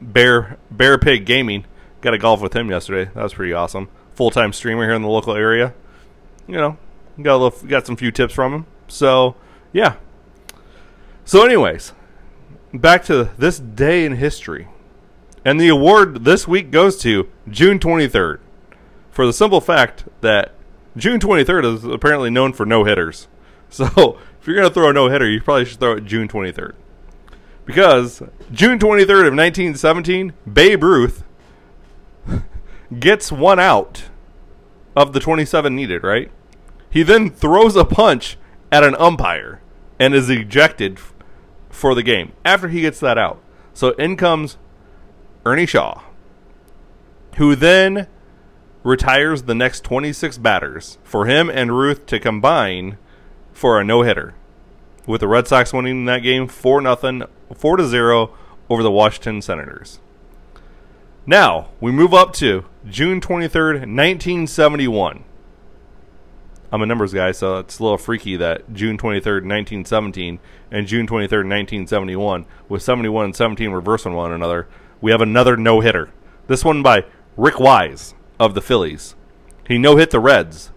Bear 0.00 0.58
Bear 0.70 0.96
Pig 0.96 1.26
Gaming 1.26 1.64
Got 2.00 2.14
a 2.14 2.18
golf 2.18 2.40
with 2.40 2.54
him 2.54 2.70
yesterday. 2.70 3.10
That 3.14 3.22
was 3.22 3.34
pretty 3.34 3.52
awesome. 3.52 3.88
Full 4.14 4.30
time 4.30 4.52
streamer 4.52 4.84
here 4.84 4.94
in 4.94 5.02
the 5.02 5.08
local 5.08 5.34
area. 5.34 5.74
You 6.46 6.54
know, 6.54 6.76
got 7.20 7.36
a 7.36 7.38
little, 7.38 7.68
got 7.68 7.86
some 7.86 7.96
few 7.96 8.10
tips 8.10 8.34
from 8.34 8.52
him. 8.52 8.66
So 8.86 9.34
yeah. 9.72 9.96
So, 11.24 11.44
anyways, 11.44 11.92
back 12.72 13.04
to 13.04 13.30
this 13.36 13.58
day 13.58 14.06
in 14.06 14.16
history, 14.16 14.68
and 15.44 15.60
the 15.60 15.68
award 15.68 16.24
this 16.24 16.48
week 16.48 16.70
goes 16.70 16.96
to 17.02 17.28
June 17.48 17.78
23rd, 17.78 18.38
for 19.10 19.26
the 19.26 19.32
simple 19.34 19.60
fact 19.60 20.04
that 20.22 20.54
June 20.96 21.20
23rd 21.20 21.74
is 21.74 21.84
apparently 21.84 22.30
known 22.30 22.52
for 22.52 22.64
no 22.64 22.84
hitters. 22.84 23.28
So, 23.70 24.16
if 24.40 24.46
you're 24.46 24.56
going 24.56 24.66
to 24.66 24.72
throw 24.72 24.88
a 24.88 24.94
no 24.94 25.10
hitter, 25.10 25.28
you 25.28 25.42
probably 25.42 25.66
should 25.66 25.78
throw 25.78 25.92
it 25.92 26.06
June 26.06 26.26
23rd. 26.26 26.72
Because 27.66 28.22
June 28.50 28.78
23rd 28.78 29.28
of 29.28 29.34
1917, 29.34 30.32
Babe 30.50 30.82
Ruth 30.82 31.22
gets 32.96 33.30
one 33.30 33.58
out 33.58 34.04
of 34.96 35.12
the 35.12 35.20
27 35.20 35.74
needed, 35.74 36.02
right? 36.02 36.30
He 36.90 37.02
then 37.02 37.30
throws 37.30 37.76
a 37.76 37.84
punch 37.84 38.36
at 38.72 38.84
an 38.84 38.94
umpire 38.96 39.60
and 39.98 40.14
is 40.14 40.30
ejected 40.30 40.98
f- 40.98 41.12
for 41.70 41.94
the 41.94 42.02
game 42.02 42.32
after 42.44 42.68
he 42.68 42.80
gets 42.80 43.00
that 43.00 43.18
out. 43.18 43.40
So 43.74 43.90
in 43.90 44.16
comes 44.16 44.56
Ernie 45.44 45.66
Shore, 45.66 46.02
who 47.36 47.54
then 47.54 48.06
retires 48.82 49.42
the 49.42 49.54
next 49.54 49.84
26 49.84 50.38
batters 50.38 50.98
for 51.04 51.26
him 51.26 51.50
and 51.50 51.76
Ruth 51.76 52.06
to 52.06 52.18
combine 52.18 52.96
for 53.52 53.80
a 53.80 53.84
no 53.84 54.02
hitter, 54.02 54.34
with 55.06 55.20
the 55.20 55.28
Red 55.28 55.46
Sox 55.46 55.72
winning 55.72 56.04
that 56.06 56.22
game 56.22 56.48
4 56.48 56.80
nothing, 56.80 57.22
4 57.54 57.76
to 57.76 57.86
0 57.86 58.34
over 58.70 58.82
the 58.82 58.90
Washington 58.90 59.42
Senators. 59.42 60.00
Now, 61.26 61.68
we 61.80 61.92
move 61.92 62.14
up 62.14 62.32
to 62.34 62.64
June 62.88 63.20
23rd, 63.20 63.72
1971. 63.80 65.24
I'm 66.72 66.82
a 66.82 66.86
numbers 66.86 67.12
guy, 67.12 67.32
so 67.32 67.58
it's 67.58 67.78
a 67.78 67.82
little 67.82 67.98
freaky 67.98 68.36
that 68.36 68.72
June 68.72 68.96
23rd, 68.96 69.44
1917 69.44 70.38
and 70.70 70.86
June 70.86 71.06
23rd, 71.06 71.48
1971, 71.48 72.46
with 72.68 72.82
71 72.82 73.24
and 73.26 73.36
17 73.36 73.70
reversing 73.70 74.14
one 74.14 74.32
another, 74.32 74.68
we 75.00 75.10
have 75.10 75.20
another 75.20 75.56
no 75.56 75.80
hitter. 75.80 76.10
This 76.46 76.64
one 76.64 76.82
by 76.82 77.04
Rick 77.36 77.60
Wise 77.60 78.14
of 78.40 78.54
the 78.54 78.62
Phillies. 78.62 79.14
He 79.66 79.76
no 79.76 79.96
hit 79.96 80.10
the 80.10 80.20
Reds. 80.20 80.70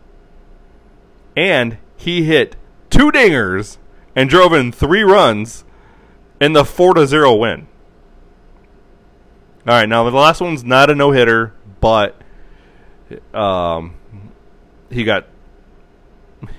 And 1.35 1.77
he 1.95 2.23
hit 2.23 2.57
two 2.89 3.11
dingers 3.11 3.77
and 4.15 4.29
drove 4.29 4.53
in 4.53 4.71
three 4.71 5.03
runs 5.03 5.63
in 6.41 6.53
the 6.53 6.65
4 6.65 6.95
to 6.95 7.07
0 7.07 7.35
win. 7.35 7.67
All 9.67 9.75
right, 9.75 9.87
now 9.87 10.09
the 10.09 10.17
last 10.17 10.41
one's 10.41 10.63
not 10.63 10.89
a 10.89 10.95
no 10.95 11.11
hitter, 11.11 11.53
but 11.81 12.15
um, 13.33 13.95
he 14.89 15.03
got 15.03 15.27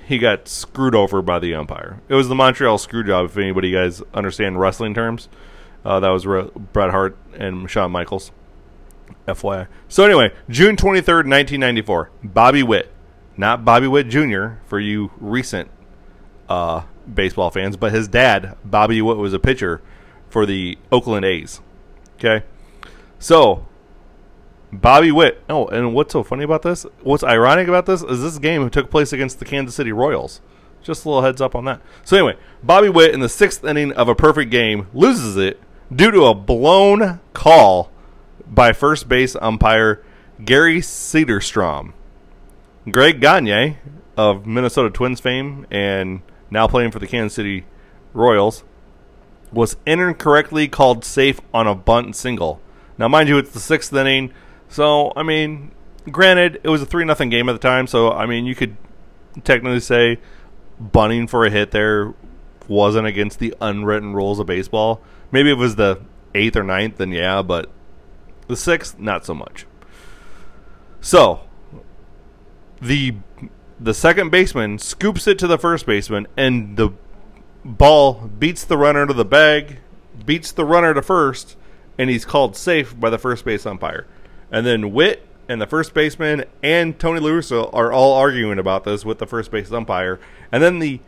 he 0.07 0.19
got 0.19 0.47
screwed 0.47 0.95
over 0.95 1.23
by 1.23 1.39
the 1.39 1.55
umpire. 1.55 2.01
It 2.09 2.15
was 2.15 2.29
the 2.29 2.35
Montreal 2.35 2.79
screw 2.79 3.03
job. 3.03 3.27
If 3.27 3.37
anybody 3.37 3.73
guys 3.73 4.03
understand 4.13 4.61
wrestling 4.61 4.95
terms, 4.95 5.29
uh, 5.85 6.01
that 6.01 6.11
was 6.11 6.27
Re- 6.27 6.51
Bret 6.73 6.91
Hart 6.91 7.17
and 7.35 7.71
Shawn 7.71 7.91
Michaels. 7.91 8.31
FYI. 9.27 9.69
So 9.89 10.05
anyway, 10.05 10.33
June 10.49 10.77
twenty 10.77 11.01
third, 11.01 11.27
nineteen 11.27 11.61
ninety 11.61 11.83
four. 11.83 12.11
Bobby 12.25 12.63
Witt, 12.63 12.91
not 13.37 13.65
Bobby 13.65 13.87
Witt 13.87 14.09
Jr. 14.09 14.55
for 14.67 14.81
you 14.81 15.13
recent 15.19 15.71
uh, 16.49 16.83
baseball 17.13 17.51
fans, 17.51 17.77
but 17.77 17.93
his 17.93 18.09
dad, 18.09 18.57
Bobby 18.65 19.01
Witt, 19.01 19.19
was 19.19 19.33
a 19.33 19.39
pitcher 19.39 19.81
for 20.29 20.45
the 20.45 20.77
Oakland 20.91 21.25
A's. 21.25 21.61
Okay, 22.19 22.45
so 23.19 23.67
Bobby 24.73 25.13
Witt. 25.13 25.43
Oh, 25.49 25.67
and 25.67 25.95
what's 25.95 26.13
so 26.13 26.23
funny 26.23 26.45
about 26.45 26.63
this? 26.63 26.87
What's 27.03 27.23
ironic 27.23 27.69
about 27.69 27.87
this 27.87 28.03
is 28.03 28.23
this 28.23 28.39
game 28.39 28.69
took 28.71 28.91
place 28.91 29.13
against 29.13 29.39
the 29.39 29.45
Kansas 29.45 29.75
City 29.75 29.93
Royals. 29.93 30.41
Just 30.83 31.05
a 31.05 31.09
little 31.09 31.23
heads 31.23 31.41
up 31.41 31.55
on 31.55 31.65
that. 31.67 31.81
So 32.05 32.17
anyway, 32.17 32.37
Bobby 32.63 32.89
Witt 32.89 33.15
in 33.15 33.21
the 33.21 33.29
sixth 33.29 33.65
inning 33.65 33.93
of 33.93 34.09
a 34.09 34.15
perfect 34.15 34.51
game 34.51 34.89
loses 34.95 35.37
it 35.37 35.61
due 35.95 36.11
to 36.11 36.25
a 36.25 36.35
blown 36.35 37.21
call 37.35 37.91
by 38.47 38.73
first 38.73 39.09
base 39.09 39.37
umpire 39.37 40.03
Gary 40.45 40.81
Cederstrom. 40.81 41.93
Greg 42.91 43.21
Gagne 43.21 43.77
of 44.17 44.47
Minnesota 44.47 44.91
Twins 44.91 45.21
fame 45.21 45.67
and 45.71 46.23
now 46.51 46.67
playing 46.67 46.91
for 46.91 46.99
the 46.99 47.07
Kansas 47.07 47.35
City 47.35 47.65
Royals 48.13 48.65
was 49.53 49.77
incorrectly 49.87 50.67
called 50.67 51.05
safe 51.05 51.41
on 51.53 51.67
a 51.67 51.75
bunt 51.75 52.17
single. 52.17 52.61
Now, 52.99 53.09
mind 53.09 53.29
you, 53.29 53.39
it's 53.39 53.53
the 53.53 53.61
sixth 53.61 53.93
inning, 53.93 54.33
so 54.73 55.13
I 55.15 55.23
mean, 55.23 55.71
granted, 56.11 56.61
it 56.65 56.69
was 56.69 56.83
a 56.83 56.87
three 56.87 57.05
nothing 57.05 57.29
game 57.29 57.49
at 57.49 57.53
the 57.53 57.59
time, 57.59 57.87
so 57.87 58.11
I 58.11 58.27
mean, 58.27 58.47
you 58.47 58.55
could 58.55 58.77
technically 59.45 59.81
say 59.81 60.19
bunting 60.81 61.27
for 61.27 61.45
a 61.45 61.51
hit 61.51 61.71
there 61.71 62.15
wasn't 62.69 63.07
against 63.07 63.39
the 63.39 63.55
unwritten 63.61 64.15
rules 64.15 64.39
of 64.39 64.47
baseball. 64.47 65.01
Maybe 65.31 65.51
it 65.51 65.59
was 65.59 65.77
the 65.77 66.01
eighth 66.35 66.57
or 66.57 66.63
ninth, 66.63 66.97
then 66.97 67.13
yeah, 67.13 67.43
but 67.43 67.71
the 68.49 68.57
sixth, 68.57 68.99
not 68.99 69.27
so 69.27 69.35
much. 69.35 69.67
So 71.01 71.41
the 72.81 73.17
the 73.79 73.95
second 73.95 74.31
baseman 74.31 74.79
scoops 74.79 75.27
it 75.27 75.39
to 75.41 75.47
the 75.47 75.59
first 75.59 75.85
baseman, 75.87 76.27
and 76.37 76.77
the 76.77 76.91
ball 77.65 78.31
beats 78.39 78.65
the 78.65 78.79
runner 78.79 79.07
to 79.07 79.13
the 79.13 79.25
bag, 79.25 79.79
beats 80.25 80.53
the 80.53 80.65
runner 80.65 80.95
to 80.95 81.03
first, 81.03 81.57
and 81.99 82.09
he's 82.09 82.25
called 82.25 82.57
safe 82.57 82.99
by 82.99 83.11
the 83.11 83.19
first 83.19 83.45
base 83.45 83.67
umpire. 83.67 84.07
And 84.53 84.67
then 84.67 84.93
Witt 84.93 85.27
and 85.49 85.61
the 85.61 85.67
first 85.67 85.95
baseman 85.95 86.45
and 86.63 86.99
Tony 86.99 87.19
La 87.19 87.31
Russa 87.31 87.69
are 87.73 87.91
all 87.91 88.15
arguing 88.15 88.59
about 88.59 88.85
this 88.85 89.05
with 89.05 89.19
the 89.19 89.27
first 89.27 89.51
base 89.51 89.73
umpire. 89.73 90.21
And 90.53 90.63
then 90.63 90.79
the 90.79 91.01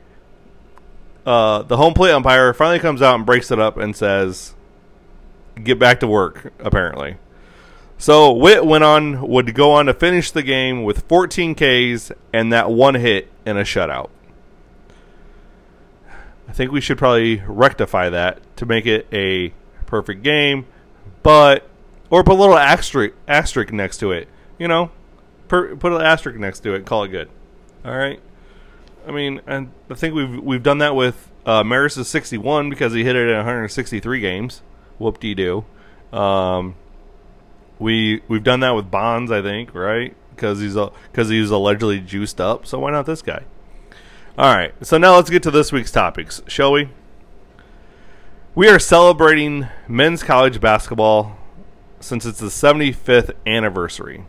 uh, 1.27 1.63
the 1.63 1.77
home 1.77 1.95
plate 1.95 2.13
umpire 2.13 2.53
finally 2.53 2.79
comes 2.79 3.01
out 3.01 3.15
and 3.15 3.25
breaks 3.25 3.51
it 3.51 3.59
up 3.59 3.77
and 3.77 3.95
says, 3.95 4.55
"Get 5.63 5.79
back 5.79 6.01
to 6.01 6.07
work." 6.07 6.53
Apparently, 6.59 7.17
so 7.97 8.33
Witt 8.33 8.65
went 8.67 8.85
on 8.85 9.27
would 9.29 9.55
go 9.55 9.73
on 9.73 9.87
to 9.87 9.95
finish 9.95 10.31
the 10.31 10.43
game 10.43 10.83
with 10.83 11.07
14 11.09 11.55
Ks 11.55 12.13
and 12.33 12.53
that 12.53 12.71
one 12.71 12.95
hit 12.97 13.31
in 13.47 13.57
a 13.57 13.63
shutout. 13.63 14.11
I 16.47 16.53
think 16.53 16.73
we 16.73 16.81
should 16.81 16.99
probably 16.99 17.43
rectify 17.47 18.11
that 18.11 18.39
to 18.59 18.67
make 18.67 18.85
it 18.87 19.07
a 19.13 19.55
perfect 19.87 20.23
game, 20.23 20.67
but 21.23 21.67
or 22.11 22.23
put 22.25 22.35
a 22.35 22.41
little 22.41 22.59
asterisk 22.59 23.15
asterisk 23.27 23.73
next 23.73 23.99
to 23.99 24.13
it. 24.13 24.29
You 24.59 24.69
know, 24.69 24.91
per, 25.49 25.77
put 25.77 25.93
an 25.93 26.01
asterisk 26.01 26.39
next 26.39 26.61
to 26.61 26.75
it. 26.75 26.87
Call 26.87 27.05
it 27.05 27.09
good. 27.09 27.29
All 27.85 27.97
right. 27.97 28.21
I 29.07 29.11
mean, 29.11 29.41
and 29.47 29.73
I 29.91 29.95
think 29.95 30.15
we've 30.15 30.41
we've 30.43 30.63
done 30.63 30.79
that 30.79 30.95
with 30.95 31.31
uh, 31.47 31.63
Maris' 31.63 32.09
61 32.09 32.71
because 32.71 32.93
he 32.93 33.05
hit 33.05 33.17
it 33.17 33.29
in 33.29 33.37
163 33.37 34.21
games. 34.21 34.63
Whoop 34.99 35.21
de 35.21 35.35
doo. 35.35 35.65
Um, 36.13 36.77
we 37.79 38.23
we've 38.29 38.45
done 38.45 38.61
that 38.61 38.73
with 38.73 38.91
Bonds, 38.91 39.31
I 39.31 39.43
think, 39.43 39.75
right? 39.75 40.15
Because 40.31 40.61
he's 40.61 40.75
because 40.75 41.29
he's 41.29 41.51
allegedly 41.51 42.01
juiced 42.01 42.41
up. 42.41 42.67
So 42.67 42.79
why 42.79 42.91
not 42.91 43.07
this 43.07 43.23
guy? 43.23 43.45
All 44.39 44.55
right. 44.55 44.75
So 44.85 44.99
now 44.99 45.17
let's 45.17 45.31
get 45.31 45.43
to 45.45 45.51
this 45.51 45.71
week's 45.71 45.91
topics, 45.93 46.43
shall 46.47 46.73
we? 46.73 46.89
We 48.55 48.69
are 48.69 48.79
celebrating 48.79 49.69
men's 49.89 50.23
college 50.23 50.61
basketball 50.61 51.37
since 52.05 52.27
it's 52.27 52.41
the 52.41 52.47
75th 52.49 53.33
anniversary. 53.47 54.25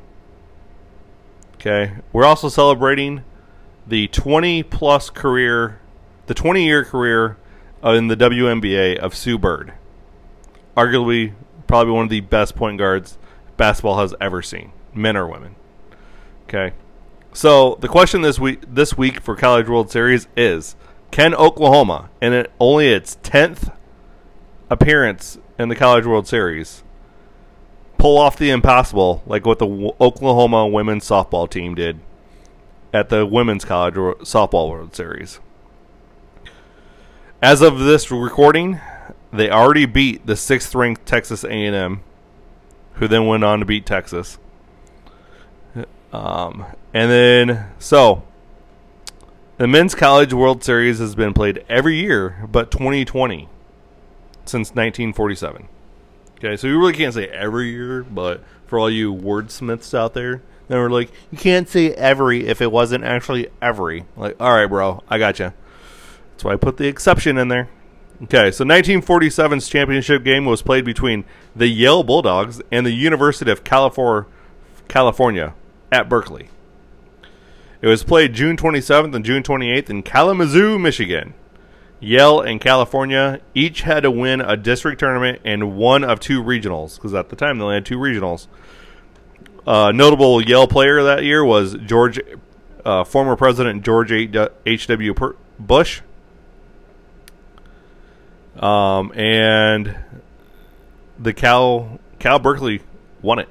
Okay. 1.55 1.96
We're 2.13 2.24
also 2.24 2.48
celebrating 2.48 3.24
the 3.86 4.08
20 4.08 4.63
plus 4.63 5.10
career, 5.10 5.79
the 6.27 6.34
20 6.34 6.63
year 6.63 6.86
career 6.86 7.38
in 7.84 8.08
the 8.08 8.15
WNBA 8.15 8.98
of 8.98 9.13
Sue 9.13 9.38
Bird. 9.38 9.74
Arguably, 10.77 11.34
probably 11.67 11.91
one 11.91 12.05
of 12.05 12.10
the 12.10 12.22
best 12.22 12.55
point 12.55 12.77
guards 12.77 13.17
basketball 13.58 14.00
has 14.00 14.15
ever 14.22 14.41
seen, 14.41 14.72
men 14.94 15.17
or 15.17 15.27
women. 15.27 15.55
Okay. 16.44 16.74
So 17.34 17.77
the 17.82 17.89
question 17.89 18.22
this 18.22 18.39
week 18.39 18.62
this 18.65 18.98
week 18.98 19.20
for 19.20 19.36
College 19.36 19.67
World 19.67 19.91
Series 19.91 20.29
is 20.38 20.77
can 21.12 21.36
Oklahoma 21.36 22.10
in 22.22 22.32
it, 22.32 22.51
only 22.58 22.88
its 22.88 23.17
10th 23.17 23.74
appearance 24.70 25.38
in 25.60 25.67
the 25.67 25.75
College 25.75 26.05
World 26.05 26.27
Series 26.27 26.85
pull 28.05 28.19
off 28.19 28.38
the 28.38 28.51
impossible 28.51 29.24
like 29.25 29.47
what 29.47 29.57
the 29.57 29.91
Oklahoma 30.00 30.67
women's 30.67 31.03
softball 31.09 31.50
team 31.50 31.74
did 31.74 32.00
at 32.93 33.09
the 33.09 33.25
Women's 33.25 33.65
College 33.65 33.95
Softball 33.95 34.69
World 34.69 34.95
Series? 34.95 35.39
As 37.41 37.63
of 37.63 37.79
this 37.79 38.12
recording, 38.12 38.79
they 39.33 39.50
already 39.50 39.88
beat 39.88 40.27
the 40.27 40.33
6th 40.33 40.75
ranked 40.75 41.07
Texas 41.07 41.43
A&M 41.43 42.01
who 42.93 43.07
then 43.07 43.25
went 43.25 43.43
on 43.43 43.57
to 43.57 43.65
beat 43.65 43.88
Texas. 43.88 44.38
Um, 46.13 46.63
and 46.93 47.09
then, 47.09 47.71
so 47.79 48.21
the 49.57 49.65
Men's 49.65 49.95
College 49.95 50.31
World 50.31 50.63
Series 50.63 51.00
has 51.00 51.15
been 51.15 51.33
played 51.33 51.65
every 51.67 51.95
year 51.95 52.47
but 52.51 52.69
2020 52.69 53.50
since 54.45 54.69
1947. 54.75 55.69
Okay, 56.38 56.58
so 56.58 56.68
you 56.68 56.80
really 56.80 56.94
can't 56.94 57.13
say 57.13 57.27
every 57.27 57.70
year, 57.70 58.04
but 58.04 58.44
for 58.68 58.77
all 58.77 58.89
you 58.89 59.13
wordsmiths 59.13 59.98
out 59.98 60.13
there, 60.13 60.42
they 60.68 60.77
were 60.77 60.89
like, 60.89 61.12
you 61.32 61.38
can't 61.38 61.70
say 61.70 61.94
every 61.94 62.48
if 62.48 62.62
it 62.62 62.72
wasn't 62.72 63.04
actually 63.04 63.48
every. 63.62 64.06
Like, 64.18 64.36
all 64.39 64.54
right, 64.54 64.65
bro, 64.65 65.04
I 65.08 65.18
got 65.18 65.39
you. 65.39 65.54
That's 66.32 66.44
why 66.44 66.54
I 66.54 66.58
put 66.58 66.77
the 66.77 66.88
exception 66.88 67.38
in 67.38 67.48
there. 67.48 67.70
Okay, 68.24 68.50
so 68.51 68.63
1947's 68.63 69.68
championship 69.68 70.24
game 70.24 70.46
was 70.46 70.62
played 70.62 70.86
between 70.86 71.25
the 71.56 71.68
Yale 71.68 72.04
Bulldogs 72.04 72.62
and 72.72 72.86
the 72.86 72.92
University 72.92 73.51
of 73.51 73.63
California 73.63 75.54
at 75.92 76.10
Berkeley. 76.10 76.50
It 77.82 77.88
was 77.88 78.04
played 78.04 78.34
June 78.34 78.58
27th 78.58 79.13
and 79.13 79.24
June 79.24 79.44
28th 79.44 79.89
in 79.89 80.01
Kalamazoo, 80.01 80.80
Michigan. 80.80 81.34
Yale 81.99 82.41
and 82.41 82.59
California 82.59 83.39
each 83.53 83.81
had 83.81 84.03
to 84.03 84.11
win 84.11 84.41
a 84.41 84.57
district 84.57 84.99
tournament 84.99 85.41
and 85.45 85.75
one 85.75 86.03
of 86.03 86.19
two 86.19 86.43
regionals, 86.43 86.95
because 86.95 87.13
at 87.13 87.29
the 87.29 87.35
time 87.35 87.57
they 87.57 87.63
only 87.63 87.75
had 87.75 87.85
two 87.85 87.97
regionals. 87.97 88.47
Uh, 89.65 89.91
notable 89.91 90.41
Yale 90.41 90.67
player 90.67 91.03
that 91.03 91.23
year 91.23 91.43
was 91.43 91.75
George, 91.85 92.19
uh, 92.83 93.03
former 93.03 93.35
President 93.35 93.83
George 93.83 94.11
H.W. 94.11 95.15
Bush, 95.59 96.01
um, 98.59 99.11
and 99.13 99.97
the 101.17 101.33
Cal 101.33 101.99
Cal 102.19 102.39
Berkeley 102.39 102.81
won 103.21 103.39
it. 103.39 103.49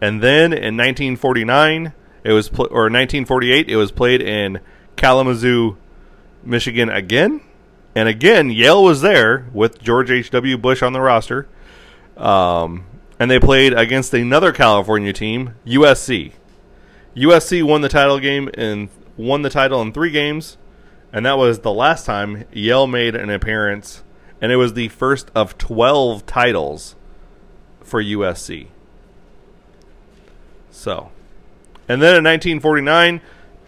And 0.00 0.22
then 0.22 0.52
in 0.52 0.76
1949, 0.76 1.92
it 2.24 2.32
was 2.32 2.48
pl- 2.48 2.66
or 2.66 2.84
1948, 2.84 3.68
it 3.68 3.76
was 3.76 3.90
played 3.90 4.20
in 4.20 4.60
Kalamazoo, 4.96 5.76
Michigan 6.44 6.88
again. 6.88 7.40
And 7.94 8.08
again, 8.08 8.50
Yale 8.50 8.82
was 8.82 9.02
there 9.02 9.46
with 9.52 9.80
George 9.80 10.10
H.W. 10.10 10.58
Bush 10.58 10.82
on 10.82 10.92
the 10.92 11.00
roster. 11.00 11.46
Um, 12.16 12.84
and 13.18 13.30
they 13.30 13.38
played 13.38 13.72
against 13.72 14.12
another 14.12 14.52
California 14.52 15.12
team, 15.12 15.54
USC. 15.66 16.32
USC 17.16 17.62
won 17.62 17.80
the 17.80 17.88
title 17.88 18.18
game 18.18 18.50
and 18.54 18.88
won 19.16 19.42
the 19.42 19.50
title 19.50 19.80
in 19.82 19.92
three 19.92 20.10
games, 20.10 20.56
and 21.12 21.24
that 21.24 21.38
was 21.38 21.60
the 21.60 21.72
last 21.72 22.04
time 22.06 22.44
Yale 22.52 22.86
made 22.86 23.14
an 23.14 23.30
appearance, 23.30 24.02
and 24.40 24.50
it 24.50 24.56
was 24.56 24.74
the 24.74 24.88
first 24.88 25.30
of 25.34 25.56
12 25.58 26.26
titles 26.26 26.96
for 27.82 28.02
USC. 28.02 28.66
So, 30.70 31.10
and 31.88 32.02
then 32.02 32.16
in 32.16 32.24
1949, 32.24 33.20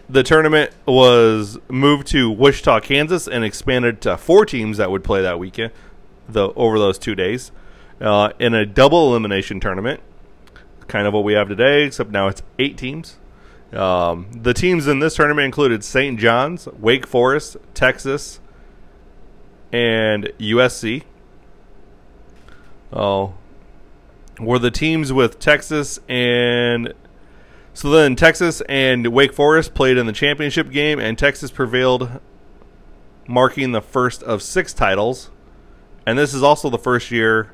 the 0.08 0.22
tournament 0.22 0.72
was 0.86 1.58
moved 1.68 2.06
to 2.08 2.30
Wichita, 2.30 2.80
Kansas, 2.80 3.26
and 3.26 3.44
expanded 3.44 4.00
to 4.02 4.16
four 4.16 4.46
teams 4.46 4.76
that 4.78 4.90
would 4.90 5.04
play 5.04 5.22
that 5.22 5.38
weekend, 5.38 5.72
the 6.28 6.50
over 6.54 6.78
those 6.78 6.98
two 6.98 7.14
days, 7.14 7.50
uh, 8.00 8.30
in 8.38 8.54
a 8.54 8.64
double 8.64 9.08
elimination 9.08 9.60
tournament, 9.60 10.00
kind 10.86 11.06
of 11.06 11.12
what 11.12 11.24
we 11.24 11.32
have 11.32 11.48
today, 11.48 11.84
except 11.84 12.10
now 12.10 12.28
it's 12.28 12.42
eight 12.58 12.76
teams. 12.76 13.18
Um, 13.72 14.28
the 14.32 14.54
teams 14.54 14.86
in 14.86 15.00
this 15.00 15.16
tournament 15.16 15.44
included 15.44 15.82
St. 15.82 16.18
John's, 16.18 16.68
Wake 16.78 17.06
Forest, 17.06 17.56
Texas, 17.74 18.40
and 19.72 20.26
USC. 20.38 21.02
Oh, 22.92 23.34
were 24.38 24.58
the 24.58 24.70
teams 24.70 25.12
with 25.12 25.38
Texas 25.38 25.98
and 26.08 26.94
so 27.76 27.90
then 27.90 28.16
Texas 28.16 28.62
and 28.70 29.06
Wake 29.08 29.34
Forest 29.34 29.74
played 29.74 29.98
in 29.98 30.06
the 30.06 30.12
championship 30.12 30.70
game, 30.70 30.98
and 30.98 31.18
Texas 31.18 31.50
prevailed, 31.50 32.20
marking 33.28 33.72
the 33.72 33.82
first 33.82 34.22
of 34.22 34.42
six 34.42 34.72
titles. 34.72 35.30
And 36.06 36.18
this 36.18 36.32
is 36.32 36.42
also 36.42 36.70
the 36.70 36.78
first 36.78 37.10
year 37.10 37.52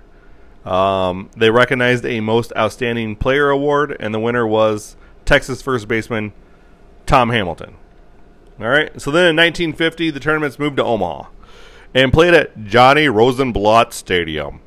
um, 0.64 1.28
they 1.36 1.50
recognized 1.50 2.06
a 2.06 2.20
Most 2.20 2.52
Outstanding 2.56 3.16
Player 3.16 3.50
award, 3.50 3.96
and 3.98 4.14
the 4.14 4.20
winner 4.20 4.46
was 4.46 4.96
Texas 5.24 5.60
first 5.60 5.88
baseman 5.88 6.32
Tom 7.04 7.30
Hamilton. 7.30 7.74
All 8.60 8.68
right. 8.68 8.88
So 9.00 9.10
then 9.10 9.30
in 9.30 9.36
1950, 9.36 10.10
the 10.10 10.20
tournaments 10.20 10.58
moved 10.58 10.76
to 10.76 10.84
Omaha 10.84 11.30
and 11.94 12.12
played 12.12 12.32
at 12.32 12.64
Johnny 12.64 13.08
Rosenblatt 13.08 13.92
Stadium, 13.92 14.60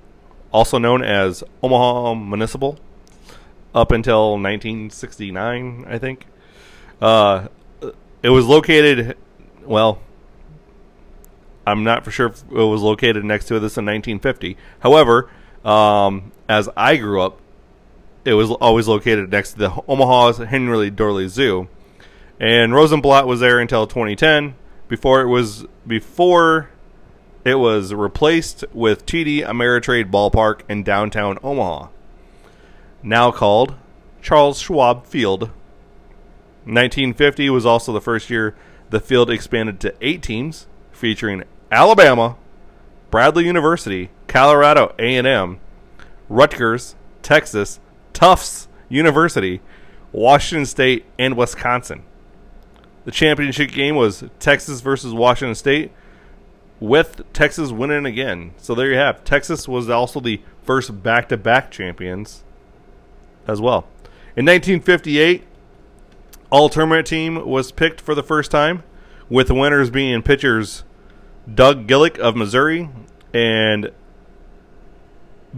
also 0.51 0.77
known 0.77 1.01
as 1.01 1.45
Omaha 1.63 2.15
Municipal 2.15 2.77
up 3.75 3.91
until 3.91 4.31
1969, 4.31 5.85
I 5.87 5.97
think. 5.99 6.25
Uh, 7.01 7.49
it 8.23 8.29
was 8.29 8.45
located, 8.47 9.17
well, 9.65 9.99
I'm 11.67 11.83
not 11.83 12.05
for 12.05 12.11
sure 12.11 12.27
if 12.27 12.43
it 12.49 12.53
was 12.53 12.81
located 12.81 13.25
next 13.25 13.45
to 13.47 13.55
this 13.55 13.77
in 13.77 13.85
1950. 13.85 14.55
However, 14.79 15.29
um, 15.65 16.31
as 16.47 16.69
I 16.77 16.95
grew 16.95 17.21
up, 17.21 17.39
it 18.23 18.33
was 18.33 18.49
always 18.49 18.87
located 18.87 19.29
next 19.29 19.53
to 19.53 19.57
the 19.59 19.83
Omaha's 19.87 20.37
Henry 20.37 20.89
Doorly 20.89 21.27
Zoo, 21.27 21.67
and 22.39 22.73
Rosenblatt 22.73 23.27
was 23.27 23.41
there 23.41 23.59
until 23.59 23.85
2010. 23.85 24.55
Before 24.87 25.21
it 25.21 25.27
was 25.27 25.65
before 25.85 26.69
it 27.43 27.55
was 27.55 27.93
replaced 27.93 28.63
with 28.71 29.05
TD 29.05 29.45
Ameritrade 29.45 30.11
Ballpark 30.11 30.61
in 30.69 30.83
downtown 30.83 31.37
Omaha 31.43 31.89
now 33.05 33.31
called 33.31 33.75
Charles 34.21 34.59
Schwab 34.59 35.05
Field. 35.05 35.43
1950 36.63 37.49
was 37.51 37.65
also 37.65 37.93
the 37.93 38.01
first 38.01 38.29
year 38.29 38.55
the 38.89 38.99
field 38.99 39.29
expanded 39.29 39.79
to 39.79 39.93
eight 40.01 40.23
teams, 40.23 40.67
featuring 40.91 41.43
Alabama, 41.71 42.37
Bradley 43.11 43.45
University, 43.45 44.09
Colorado 44.27 44.95
A&M, 44.97 45.59
Rutgers, 46.29 46.95
Texas, 47.21 47.79
Tufts 48.13 48.67
University, 48.89 49.61
Washington 50.11 50.65
State, 50.65 51.05
and 51.19 51.37
Wisconsin. 51.37 52.03
The 53.03 53.11
championship 53.11 53.71
game 53.71 53.95
was 53.95 54.23
Texas 54.39 54.81
versus 54.81 55.13
Washington 55.13 55.55
State, 55.55 55.91
with 56.79 57.21
Texas 57.33 57.71
winning 57.71 58.05
again. 58.05 58.53
So 58.57 58.73
there 58.73 58.89
you 58.89 58.97
have. 58.97 59.23
Texas 59.23 59.67
was 59.67 59.89
also 59.89 60.19
the 60.19 60.41
first 60.63 61.03
back-to-back 61.03 61.71
champions 61.71 62.43
as 63.47 63.61
well. 63.61 63.87
In 64.35 64.45
1958, 64.45 65.43
all 66.49 66.69
tournament 66.69 67.07
team 67.07 67.47
was 67.47 67.71
picked 67.71 68.01
for 68.01 68.15
the 68.15 68.23
first 68.23 68.51
time, 68.51 68.83
with 69.29 69.47
the 69.47 69.53
winners 69.53 69.89
being 69.89 70.21
pitchers 70.21 70.83
Doug 71.51 71.87
Gillick 71.87 72.17
of 72.17 72.35
Missouri 72.35 72.89
and 73.33 73.91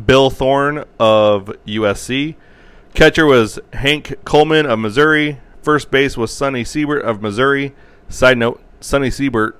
Bill 0.06 0.30
Thorne 0.30 0.86
of 1.00 1.46
USC. 1.66 2.36
Catcher 2.94 3.26
was 3.26 3.60
Hank 3.74 4.16
Coleman 4.26 4.66
of 4.66 4.80
Missouri. 4.80 5.40
First 5.62 5.92
base 5.92 6.18
was 6.18 6.34
Sonny 6.34 6.64
Siebert 6.64 7.04
of 7.04 7.22
Missouri. 7.22 7.74
Side 8.10 8.38
note: 8.38 8.62
Sonny 8.80 9.10
Siebert 9.10 9.60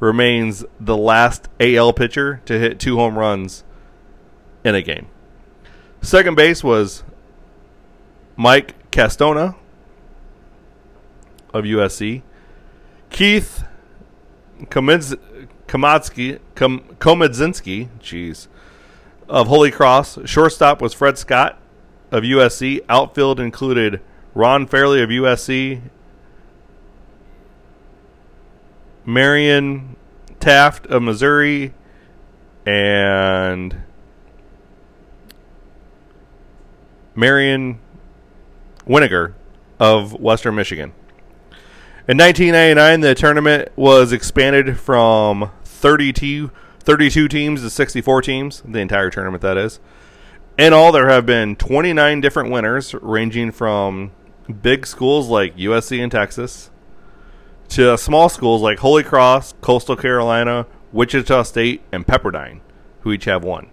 remains 0.00 0.64
the 0.80 0.96
last 0.96 1.48
AL 1.60 1.92
pitcher 1.92 2.40
to 2.46 2.58
hit 2.58 2.78
two 2.78 2.96
home 2.96 3.18
runs 3.18 3.64
in 4.64 4.74
a 4.74 4.82
game. 4.82 5.06
Second 6.02 6.36
base 6.36 6.62
was 6.62 7.04
Mike 8.36 8.74
Castona 8.90 9.54
of 11.52 11.64
USC, 11.64 12.22
Keith 13.10 13.64
Komidz- 14.64 15.18
Komadsky, 15.68 16.38
Kom- 16.54 16.80
Komedzinski, 16.98 17.88
jeez, 18.00 18.48
of 19.28 19.46
Holy 19.48 19.70
Cross. 19.70 20.18
Shortstop 20.24 20.80
was 20.80 20.94
Fred 20.94 21.18
Scott 21.18 21.58
of 22.10 22.22
USC. 22.24 22.80
Outfield 22.88 23.40
included 23.40 24.00
Ron 24.34 24.66
Fairly 24.66 25.02
of 25.02 25.10
USC, 25.10 25.80
Marion 29.04 29.96
Taft 30.40 30.86
of 30.86 31.02
Missouri, 31.02 31.72
and 32.66 33.76
Marion 37.14 37.78
Winiger 38.86 39.34
of 39.78 40.12
Western 40.14 40.54
Michigan. 40.54 40.92
In 42.06 42.18
1999, 42.18 43.00
the 43.00 43.14
tournament 43.14 43.68
was 43.76 44.12
expanded 44.12 44.78
from 44.78 45.50
32, 45.64 46.50
32 46.80 47.28
teams 47.28 47.62
to 47.62 47.70
64 47.70 48.22
teams, 48.22 48.62
the 48.64 48.78
entire 48.78 49.10
tournament, 49.10 49.42
that 49.42 49.56
is. 49.56 49.80
In 50.58 50.72
all, 50.72 50.92
there 50.92 51.08
have 51.08 51.24
been 51.24 51.56
29 51.56 52.20
different 52.20 52.50
winners, 52.50 52.94
ranging 52.94 53.50
from 53.52 54.12
big 54.62 54.86
schools 54.86 55.28
like 55.28 55.56
USC 55.56 56.02
and 56.02 56.12
Texas 56.12 56.70
to 57.70 57.96
small 57.96 58.28
schools 58.28 58.62
like 58.62 58.78
Holy 58.78 59.02
Cross, 59.02 59.54
Coastal 59.60 59.96
Carolina, 59.96 60.66
Wichita 60.92 61.42
State, 61.42 61.82
and 61.90 62.06
Pepperdine, 62.06 62.60
who 63.00 63.12
each 63.12 63.24
have 63.24 63.42
one. 63.42 63.70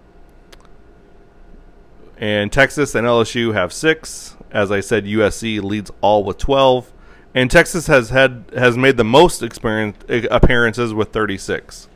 And 2.18 2.52
Texas 2.52 2.96
and 2.96 3.06
LSU 3.06 3.54
have 3.54 3.74
six. 3.74 4.38
As 4.52 4.72
I 4.72 4.82
said, 4.82 5.06
USC 5.06 5.62
leads 5.62 5.92
all 6.02 6.24
with 6.24 6.38
12, 6.38 6.92
and 7.34 7.50
Texas 7.50 7.88
has 7.88 8.10
had 8.10 8.46
has 8.56 8.78
made 8.78 8.98
the 8.98 9.04
most 9.04 9.42
appearances 9.42 10.94
with 10.94 11.14
36, 11.14 11.88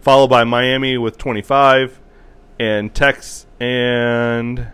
followed 0.00 0.28
by 0.28 0.44
Miami 0.44 0.96
with 0.96 1.18
25, 1.18 2.00
and 2.58 2.94
Tex 2.94 3.46
and 3.58 4.68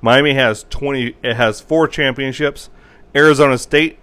Miami 0.00 0.34
has 0.34 0.64
20. 0.68 1.16
It 1.22 1.34
has 1.34 1.60
four 1.60 1.88
championships. 1.88 2.68
Arizona 3.16 3.56
State 3.56 3.98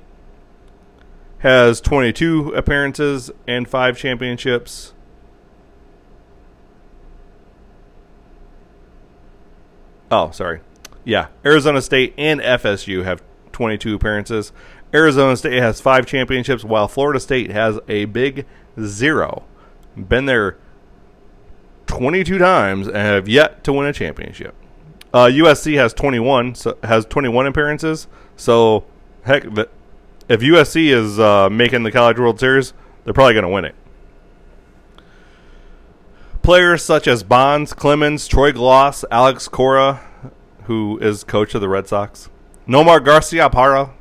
has 1.40 1.80
22 1.80 2.54
appearances 2.56 3.30
and 3.48 3.68
five 3.68 3.98
championships. 3.98 4.94
Oh, 10.10 10.32
sorry. 10.32 10.62
Yeah, 11.06 11.28
Arizona 11.46 11.82
State 11.82 12.14
and 12.18 12.42
FSU 12.42 13.04
have 13.04 13.24
22 13.52 13.96
appearances. 13.96 14.52
Arizona 14.94 15.38
State 15.38 15.62
has 15.62 15.80
five 15.80 16.06
championships, 16.06 16.64
while 16.64 16.88
Florida 16.88 17.20
State 17.20 17.52
has 17.52 17.80
a 17.88 18.06
big 18.06 18.46
zero. 18.82 19.44
Been 19.96 20.26
there 20.26 20.58
22 21.88 22.38
times 22.38 22.88
and 22.88 22.98
have 22.98 23.30
yet 23.30 23.64
to 23.64 23.74
win 23.74 23.88
a 23.88 23.94
championship. 23.94 24.56
Uh, 25.14 25.28
USC 25.28 25.76
has 25.76 25.94
21, 25.94 26.56
so 26.56 26.78
has 26.84 27.06
21 27.06 27.48
appearances. 27.48 28.08
So, 28.36 28.84
heck, 29.24 29.46
if 30.28 30.42
USC 30.42 30.88
is 30.88 31.20
uh, 31.20 31.50
making 31.50 31.84
the 31.84 31.92
College 31.92 32.20
World 32.20 32.40
Series, 32.40 32.74
they're 33.04 33.14
probably 33.14 33.34
going 33.34 33.44
to 33.44 33.50
win 33.50 33.66
it. 33.66 33.76
Players 36.42 36.84
such 36.84 37.08
as 37.08 37.24
Bonds, 37.24 37.74
Clemens, 37.74 38.28
Troy 38.28 38.52
Glaus, 38.52 39.06
Alex 39.10 39.48
Cora, 39.48 40.02
who 40.66 40.98
is 41.00 41.24
coach 41.24 41.56
of 41.56 41.62
the 41.62 41.70
Red 41.70 41.88
Sox, 41.88 42.30
Nomar 42.68 43.00
Garciaparra, 43.00 43.92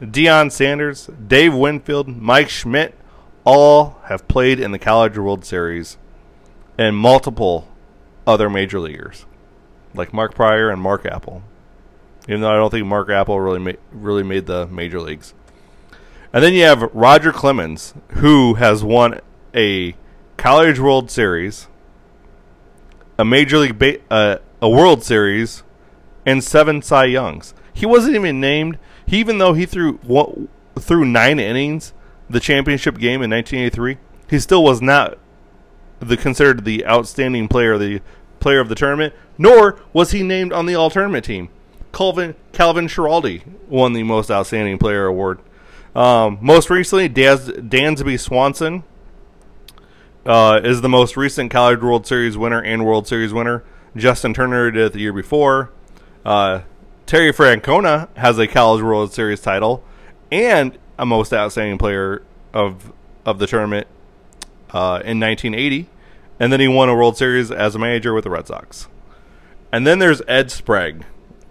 Deion 0.00 0.50
Sanders, 0.50 1.08
Dave 1.26 1.54
Winfield, 1.54 2.08
Mike 2.08 2.48
Schmidt, 2.48 2.94
all 3.44 3.98
have 4.04 4.26
played 4.26 4.58
in 4.58 4.72
the 4.72 4.78
College 4.78 5.18
World 5.18 5.44
Series 5.44 5.98
and 6.78 6.96
multiple 6.96 7.68
other 8.26 8.48
major 8.48 8.80
leaguers, 8.80 9.26
like 9.94 10.12
Mark 10.12 10.34
Prior 10.34 10.70
and 10.70 10.80
Mark 10.80 11.04
Appel. 11.04 11.42
Even 12.26 12.40
though 12.40 12.50
I 12.50 12.56
don't 12.56 12.70
think 12.70 12.86
Mark 12.86 13.10
Appel 13.10 13.38
really 13.38 13.58
ma- 13.58 13.72
really 13.92 14.22
made 14.22 14.46
the 14.46 14.66
major 14.66 15.00
leagues. 15.00 15.34
And 16.32 16.42
then 16.42 16.54
you 16.54 16.64
have 16.64 16.90
Roger 16.94 17.32
Clemens, 17.32 17.94
who 18.14 18.54
has 18.54 18.82
won 18.82 19.20
a 19.54 19.94
College 20.36 20.80
World 20.80 21.10
Series, 21.10 21.68
a 23.18 23.24
Major 23.24 23.58
League 23.58 23.78
ba- 23.78 24.00
uh, 24.10 24.38
a 24.60 24.68
World 24.68 25.04
Series, 25.04 25.62
and 26.26 26.42
seven 26.42 26.82
Cy 26.82 27.06
Youngs. 27.06 27.54
He 27.72 27.86
wasn't 27.86 28.14
even 28.14 28.40
named. 28.40 28.78
He 29.06 29.18
even 29.18 29.38
though 29.38 29.52
he 29.52 29.66
threw 29.66 29.98
threw 30.78 31.04
nine 31.04 31.38
innings 31.38 31.92
the 32.28 32.40
championship 32.40 32.98
game 32.98 33.22
in 33.22 33.30
1983, 33.30 33.98
he 34.28 34.38
still 34.38 34.64
was 34.64 34.80
not 34.80 35.18
the 36.00 36.16
considered 36.16 36.64
the 36.64 36.86
outstanding 36.86 37.48
player, 37.48 37.78
the 37.78 38.00
player 38.40 38.60
of 38.60 38.68
the 38.68 38.74
tournament. 38.74 39.14
Nor 39.36 39.78
was 39.92 40.12
he 40.12 40.22
named 40.22 40.52
on 40.52 40.66
the 40.66 40.74
all 40.74 40.90
tournament 40.90 41.24
team. 41.24 41.48
Calvin 41.92 42.34
Calvin 42.52 42.86
Schiraldi 42.86 43.42
won 43.68 43.92
the 43.92 44.02
most 44.02 44.30
outstanding 44.30 44.78
player 44.78 45.06
award. 45.06 45.40
Um, 45.94 46.38
most 46.40 46.70
recently, 46.70 47.08
Daz, 47.08 47.48
Dansby 47.48 48.18
Swanson 48.18 48.82
uh, 50.26 50.60
is 50.64 50.80
the 50.80 50.88
most 50.88 51.16
recent 51.16 51.50
College 51.50 51.80
World 51.80 52.06
Series 52.06 52.36
winner 52.36 52.60
and 52.60 52.84
World 52.84 53.06
Series 53.06 53.32
winner. 53.32 53.62
Justin 53.96 54.34
Turner 54.34 54.70
did 54.70 54.86
it 54.86 54.92
the 54.92 55.00
year 55.00 55.12
before. 55.12 55.70
Uh, 56.24 56.62
Terry 57.06 57.32
Francona 57.32 58.08
has 58.16 58.38
a 58.38 58.46
College 58.46 58.82
World 58.82 59.12
Series 59.12 59.40
title 59.40 59.84
and 60.32 60.78
a 60.98 61.04
most 61.04 61.32
outstanding 61.32 61.78
player 61.78 62.22
of 62.52 62.92
of 63.26 63.38
the 63.38 63.46
tournament 63.46 63.86
uh, 64.70 65.00
in 65.04 65.20
1980, 65.20 65.88
and 66.38 66.52
then 66.52 66.60
he 66.60 66.68
won 66.68 66.88
a 66.88 66.94
World 66.94 67.16
Series 67.16 67.50
as 67.50 67.74
a 67.74 67.78
manager 67.78 68.12
with 68.12 68.24
the 68.24 68.30
Red 68.30 68.46
Sox. 68.46 68.88
And 69.72 69.86
then 69.86 69.98
there's 69.98 70.22
Ed 70.28 70.50
Sprague. 70.50 71.04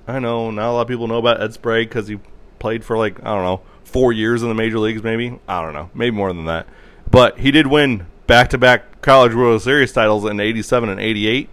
I 0.07 0.19
know 0.19 0.51
not 0.51 0.69
a 0.69 0.71
lot 0.71 0.81
of 0.81 0.87
people 0.87 1.07
know 1.07 1.17
about 1.17 1.41
Ed 1.41 1.53
Sprague 1.53 1.89
because 1.89 2.07
he 2.07 2.19
played 2.59 2.83
for 2.83 2.97
like 2.97 3.19
I 3.19 3.35
don't 3.35 3.43
know 3.43 3.61
four 3.83 4.11
years 4.11 4.41
in 4.41 4.49
the 4.49 4.55
major 4.55 4.79
leagues, 4.79 5.03
maybe 5.03 5.39
I 5.47 5.61
don't 5.61 5.73
know, 5.73 5.91
maybe 5.93 6.15
more 6.15 6.33
than 6.33 6.45
that. 6.45 6.67
But 7.09 7.39
he 7.39 7.51
did 7.51 7.67
win 7.67 8.07
back-to-back 8.25 9.01
College 9.01 9.35
World 9.35 9.61
Series 9.61 9.93
titles 9.93 10.25
in 10.25 10.39
'87 10.39 10.89
and 10.89 10.99
'88, 10.99 11.49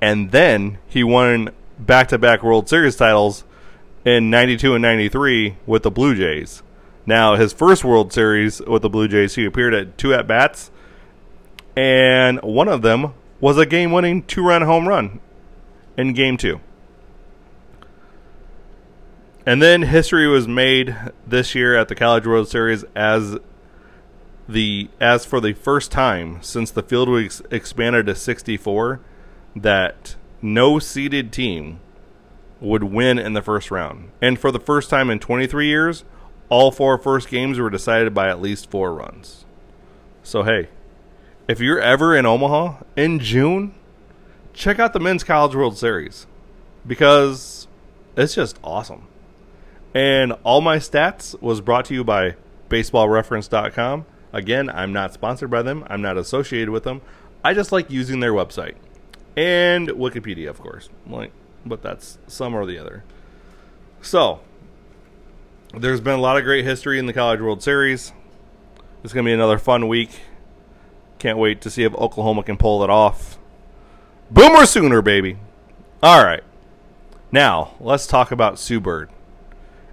and 0.00 0.30
then 0.30 0.78
he 0.86 1.02
won 1.02 1.50
back-to-back 1.86 2.42
World 2.42 2.68
Series 2.68 2.96
titles 2.96 3.44
in 4.04 4.30
92 4.30 4.74
and 4.74 4.82
93 4.82 5.56
with 5.66 5.82
the 5.82 5.90
Blue 5.90 6.14
Jays. 6.14 6.62
Now, 7.04 7.34
his 7.34 7.52
first 7.52 7.84
World 7.84 8.12
Series 8.12 8.60
with 8.60 8.82
the 8.82 8.88
Blue 8.88 9.08
Jays, 9.08 9.34
he 9.34 9.44
appeared 9.44 9.74
at 9.74 9.98
two 9.98 10.14
at 10.14 10.26
bats, 10.26 10.70
and 11.76 12.40
one 12.42 12.68
of 12.68 12.82
them 12.82 13.14
was 13.40 13.58
a 13.58 13.66
game 13.66 13.90
winning 13.90 14.22
two 14.22 14.44
run 14.44 14.62
home 14.62 14.88
run 14.88 15.20
in 15.96 16.12
game 16.12 16.36
two. 16.36 16.60
And 19.44 19.60
then 19.60 19.82
history 19.82 20.28
was 20.28 20.46
made 20.46 20.96
this 21.26 21.54
year 21.54 21.76
at 21.76 21.88
the 21.88 21.96
College 21.96 22.26
World 22.26 22.48
Series 22.48 22.84
as 22.94 23.36
the 24.48 24.88
as 25.00 25.24
for 25.24 25.40
the 25.40 25.52
first 25.52 25.90
time 25.90 26.40
since 26.42 26.70
the 26.70 26.82
field 26.82 27.08
was 27.08 27.42
expanded 27.50 28.06
to 28.06 28.14
64 28.14 29.00
that 29.56 30.16
no 30.42 30.78
seeded 30.78 31.32
team 31.32 31.80
would 32.60 32.84
win 32.84 33.18
in 33.18 33.32
the 33.32 33.42
first 33.42 33.70
round. 33.70 34.10
And 34.20 34.38
for 34.38 34.50
the 34.50 34.60
first 34.60 34.90
time 34.90 35.10
in 35.10 35.18
23 35.18 35.66
years, 35.66 36.04
all 36.48 36.70
four 36.70 36.98
first 36.98 37.28
games 37.28 37.58
were 37.58 37.70
decided 37.70 38.12
by 38.12 38.28
at 38.28 38.40
least 38.40 38.70
four 38.70 38.94
runs. 38.94 39.44
So, 40.22 40.42
hey, 40.42 40.68
if 41.48 41.60
you're 41.60 41.80
ever 41.80 42.16
in 42.16 42.26
Omaha 42.26 42.82
in 42.96 43.18
June, 43.18 43.74
check 44.52 44.78
out 44.78 44.92
the 44.92 45.00
Men's 45.00 45.24
College 45.24 45.54
World 45.54 45.76
Series 45.76 46.26
because 46.86 47.66
it's 48.16 48.34
just 48.34 48.58
awesome. 48.62 49.06
And 49.94 50.32
all 50.44 50.60
my 50.60 50.76
stats 50.76 51.40
was 51.40 51.60
brought 51.60 51.86
to 51.86 51.94
you 51.94 52.04
by 52.04 52.36
baseballreference.com. 52.68 54.06
Again, 54.32 54.70
I'm 54.70 54.92
not 54.92 55.12
sponsored 55.12 55.50
by 55.50 55.62
them, 55.62 55.84
I'm 55.88 56.00
not 56.00 56.16
associated 56.16 56.70
with 56.70 56.84
them. 56.84 57.02
I 57.44 57.54
just 57.54 57.72
like 57.72 57.90
using 57.90 58.20
their 58.20 58.32
website. 58.32 58.74
And 59.36 59.88
Wikipedia, 59.88 60.48
of 60.48 60.60
course. 60.60 60.88
Like 61.06 61.32
but 61.64 61.82
that's 61.82 62.18
some 62.26 62.54
or 62.54 62.66
the 62.66 62.78
other. 62.78 63.04
So, 64.00 64.40
there's 65.74 66.00
been 66.00 66.18
a 66.18 66.22
lot 66.22 66.36
of 66.36 66.44
great 66.44 66.64
history 66.64 66.98
in 66.98 67.06
the 67.06 67.12
College 67.12 67.40
World 67.40 67.62
Series. 67.62 68.12
It's 69.04 69.12
going 69.12 69.24
to 69.24 69.28
be 69.28 69.34
another 69.34 69.58
fun 69.58 69.88
week. 69.88 70.20
Can't 71.18 71.38
wait 71.38 71.60
to 71.62 71.70
see 71.70 71.84
if 71.84 71.94
Oklahoma 71.94 72.42
can 72.42 72.56
pull 72.56 72.82
it 72.82 72.90
off. 72.90 73.38
Boomer 74.30 74.66
Sooner, 74.66 75.02
baby. 75.02 75.38
All 76.02 76.24
right. 76.24 76.42
Now, 77.30 77.74
let's 77.80 78.06
talk 78.06 78.32
about 78.32 78.58
Sue 78.58 78.80
Bird 78.80 79.10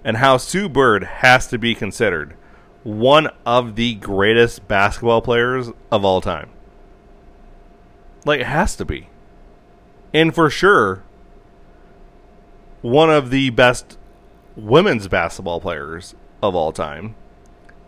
and 0.02 0.16
how 0.16 0.36
Sue 0.36 0.68
Bird 0.68 1.04
has 1.04 1.46
to 1.48 1.58
be 1.58 1.74
considered 1.74 2.34
one 2.82 3.28
of 3.44 3.76
the 3.76 3.94
greatest 3.94 4.66
basketball 4.66 5.22
players 5.22 5.68
of 5.92 6.04
all 6.04 6.20
time. 6.20 6.50
Like, 8.24 8.40
it 8.40 8.46
has 8.46 8.74
to 8.76 8.84
be. 8.84 9.09
And 10.12 10.34
for 10.34 10.50
sure, 10.50 11.02
one 12.82 13.10
of 13.10 13.30
the 13.30 13.50
best 13.50 13.98
women's 14.56 15.08
basketball 15.08 15.60
players 15.60 16.14
of 16.42 16.54
all 16.54 16.72
time, 16.72 17.14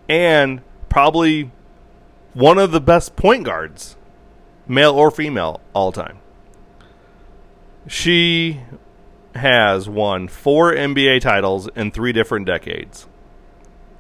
and 0.09 0.63
probably 0.89 1.51
one 2.35 2.59
of 2.59 2.71
the 2.71 2.81
best 2.81 3.17
point 3.17 3.45
guards, 3.45 3.97
male 4.67 4.95
or 4.95 5.11
female, 5.11 5.61
all 5.73 5.93
time. 5.93 6.19
She 7.87 8.61
has 9.35 9.89
won 9.89 10.29
four 10.29 10.73
NBA 10.73 11.21
titles 11.21 11.69
in 11.75 11.91
three 11.91 12.13
different 12.13 12.47
decades. 12.47 13.07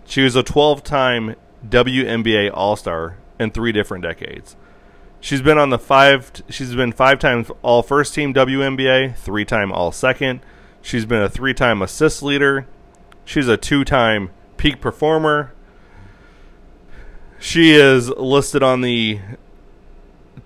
She 0.05 0.23
was 0.23 0.37
a 0.37 0.43
12 0.43 0.85
time 0.85 1.35
WNBA 1.67 2.51
All 2.53 2.77
Star 2.77 3.17
in 3.39 3.51
three 3.51 3.73
different 3.73 4.05
decades. 4.05 4.57
She's 5.23 5.41
been 5.41 5.57
on 5.57 5.71
the 5.71 5.79
five. 5.79 6.31
She's 6.51 6.75
been 6.75 6.93
five 6.93 7.19
times 7.19 7.51
All 7.63 7.83
First 7.83 8.13
Team 8.13 8.35
WNBA, 8.35 9.17
three 9.17 9.47
time 9.47 9.73
All 9.73 9.93
Second, 9.93 10.41
She's 10.83 11.07
been 11.07 11.23
a 11.23 11.29
three 11.29 11.55
time 11.55 11.81
assist 11.81 12.23
leader. 12.23 12.67
She's 13.25 13.49
a 13.49 13.57
two 13.57 13.85
time 13.85 14.31
peak 14.57 14.81
performer. 14.81 15.55
She 17.39 17.73
is 17.73 18.09
listed 18.11 18.63
on 18.63 18.83
the 18.83 19.21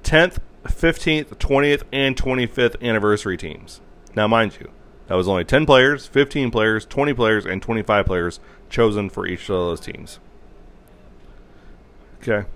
10th, 0.02 0.38
15th, 0.64 1.36
20th, 1.36 1.82
and 1.92 2.16
25th 2.16 2.80
anniversary 2.82 3.36
teams. 3.36 3.80
Now, 4.14 4.26
mind 4.26 4.56
you, 4.58 4.70
that 5.08 5.14
was 5.14 5.28
only 5.28 5.44
10 5.44 5.66
players, 5.66 6.06
15 6.06 6.50
players, 6.50 6.86
20 6.86 7.12
players, 7.12 7.44
and 7.44 7.60
25 7.60 8.06
players 8.06 8.40
chosen 8.70 9.10
for 9.10 9.26
each 9.26 9.42
of 9.42 9.48
those 9.48 9.80
teams. 9.80 10.20
Okay. 12.22 12.48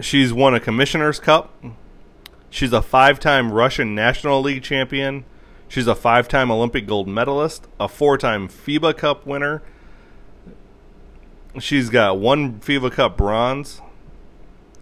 She's 0.00 0.32
won 0.32 0.54
a 0.54 0.60
Commissioner's 0.60 1.18
Cup. 1.18 1.52
She's 2.50 2.72
a 2.72 2.82
five 2.82 3.18
time 3.18 3.52
Russian 3.52 3.94
National 3.94 4.40
League 4.42 4.62
champion. 4.62 5.24
She's 5.68 5.86
a 5.86 5.94
five 5.94 6.28
time 6.28 6.50
Olympic 6.50 6.86
gold 6.86 7.08
medalist, 7.08 7.66
a 7.80 7.88
four 7.88 8.18
time 8.18 8.48
FIBA 8.48 8.96
Cup 8.96 9.26
winner. 9.26 9.62
She's 11.58 11.88
got 11.88 12.18
one 12.18 12.60
FIBA 12.60 12.92
Cup 12.92 13.16
bronze, 13.16 13.80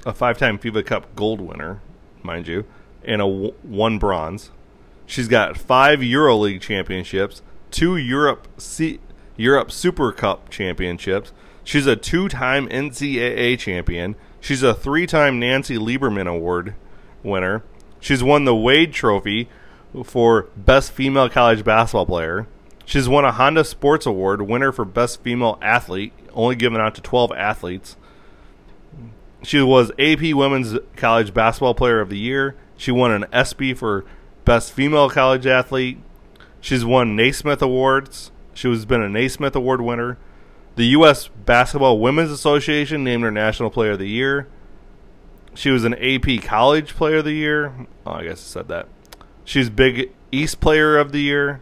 a 0.04 0.12
five 0.12 0.36
time 0.38 0.58
FIBA 0.58 0.84
Cup 0.84 1.14
gold 1.14 1.40
winner, 1.40 1.80
mind 2.22 2.48
you, 2.48 2.64
and 3.04 3.22
a 3.22 3.24
w- 3.24 3.54
one 3.62 3.98
bronze. 3.98 4.50
She's 5.06 5.28
got 5.28 5.56
five 5.56 6.00
EuroLeague 6.00 6.60
championships, 6.60 7.42
two 7.70 7.96
Europe 7.96 8.48
C- 8.58 9.00
Europe 9.36 9.70
Super 9.70 10.10
Cup 10.12 10.50
championships. 10.50 11.32
She's 11.62 11.86
a 11.86 11.96
two 11.96 12.28
time 12.28 12.68
NCAA 12.68 13.58
champion. 13.58 14.16
She's 14.44 14.62
a 14.62 14.74
three 14.74 15.06
time 15.06 15.38
Nancy 15.38 15.78
Lieberman 15.78 16.26
Award 16.26 16.74
winner. 17.22 17.62
She's 17.98 18.22
won 18.22 18.44
the 18.44 18.54
Wade 18.54 18.92
Trophy, 18.92 19.48
for 20.04 20.50
Best 20.54 20.92
Female 20.92 21.30
College 21.30 21.64
Basketball 21.64 22.04
Player. 22.04 22.46
She's 22.84 23.08
won 23.08 23.24
a 23.24 23.32
Honda 23.32 23.64
Sports 23.64 24.04
Award, 24.04 24.42
winner 24.42 24.70
for 24.70 24.84
Best 24.84 25.22
Female 25.22 25.58
Athlete, 25.62 26.12
only 26.34 26.56
given 26.56 26.78
out 26.78 26.94
to 26.96 27.00
12 27.00 27.32
athletes. 27.32 27.96
She 29.42 29.62
was 29.62 29.90
AP 29.98 30.34
Women's 30.34 30.76
College 30.94 31.32
Basketball 31.32 31.72
Player 31.72 32.02
of 32.02 32.10
the 32.10 32.18
Year. 32.18 32.54
She 32.76 32.90
won 32.90 33.12
an 33.12 33.24
ESPY 33.32 33.72
for 33.72 34.04
Best 34.44 34.74
Female 34.74 35.08
College 35.08 35.46
Athlete. 35.46 35.96
She's 36.60 36.84
won 36.84 37.16
Naismith 37.16 37.62
Awards. 37.62 38.30
She 38.52 38.68
has 38.68 38.84
been 38.84 39.00
a 39.00 39.08
Naismith 39.08 39.56
Award 39.56 39.80
winner. 39.80 40.18
The 40.76 40.86
U.S. 40.86 41.28
Basketball 41.28 42.00
Women's 42.00 42.32
Association 42.32 43.04
named 43.04 43.22
her 43.22 43.30
National 43.30 43.70
Player 43.70 43.92
of 43.92 44.00
the 44.00 44.08
Year. 44.08 44.48
She 45.54 45.70
was 45.70 45.84
an 45.84 45.94
AP 45.94 46.42
College 46.42 46.96
Player 46.96 47.18
of 47.18 47.24
the 47.24 47.32
Year. 47.32 47.86
Oh, 48.04 48.12
I 48.12 48.24
guess 48.24 48.40
I 48.40 48.60
said 48.60 48.68
that. 48.68 48.88
She's 49.44 49.70
Big 49.70 50.10
East 50.32 50.58
Player 50.60 50.98
of 50.98 51.12
the 51.12 51.20
Year. 51.20 51.60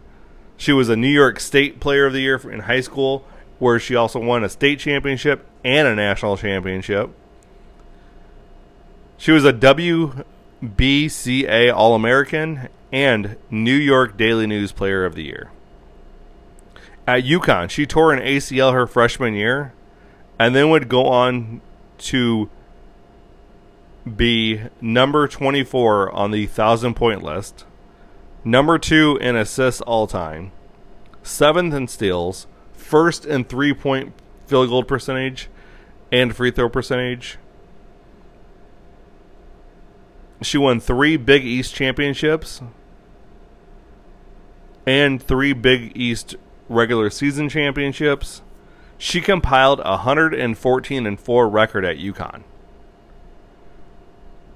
She 0.57 0.73
was 0.73 0.89
a 0.89 0.97
New 0.97 1.11
York 1.11 1.41
State 1.41 1.79
Player 1.79 2.07
of 2.07 2.15
the 2.15 2.21
Year 2.21 2.37
in 2.51 2.61
high 2.61 2.81
school, 2.81 3.27
where 3.59 3.79
she 3.79 3.95
also 3.95 4.19
won 4.19 4.45
a 4.45 4.49
state 4.49 4.79
championship 4.79 5.47
and 5.63 5.87
a 5.87 5.95
national 5.95 6.39
championship. 6.39 7.11
She 9.19 9.31
was 9.31 9.45
a 9.45 9.53
WBCA 9.53 10.25
All 11.75 11.95
American 11.95 12.69
and 12.91 13.37
New 13.51 13.75
York 13.75 14.17
Daily 14.17 14.47
News 14.47 14.73
Player 14.73 15.05
of 15.05 15.15
the 15.15 15.25
Year. 15.25 15.51
At 17.07 17.25
UConn, 17.25 17.69
she 17.69 17.85
tore 17.85 18.13
an 18.13 18.21
ACL 18.21 18.73
her 18.73 18.87
freshman 18.87 19.35
year 19.35 19.73
and 20.39 20.55
then 20.55 20.71
would 20.71 20.89
go 20.89 21.07
on 21.07 21.61
to 21.99 22.49
be 24.17 24.63
number 24.81 25.27
24 25.29 26.11
on 26.11 26.31
the 26.31 26.47
1,000 26.47 26.95
point 26.95 27.23
list, 27.23 27.65
number 28.45 28.79
two 28.79 29.19
in 29.21 29.37
assists 29.37 29.81
all 29.83 30.07
time, 30.07 30.53
seventh 31.23 31.75
in 31.75 31.89
steals, 31.89 32.47
first 32.73 33.25
in 33.25 33.45
three 33.45 33.73
point 33.73 34.13
field 34.47 34.69
goal 34.69 34.83
percentage 34.83 35.49
and 36.11 36.35
free 36.35 36.51
throw 36.51 36.69
percentage. 36.69 37.39
She 40.41 40.59
won 40.59 40.81
three 40.81 41.17
Big 41.17 41.45
East 41.45 41.75
championships 41.75 42.61
and 44.85 45.23
three 45.23 45.53
Big 45.53 45.97
East 45.97 46.35
regular 46.73 47.11
season 47.11 47.49
championships. 47.49 48.43
She 48.99 49.21
compiled 49.21 49.81
a 49.81 50.03
114 50.03 51.07
and 51.07 51.21
4 51.21 51.49
record 51.49 51.85
at 51.85 51.99
UConn. 51.99 52.43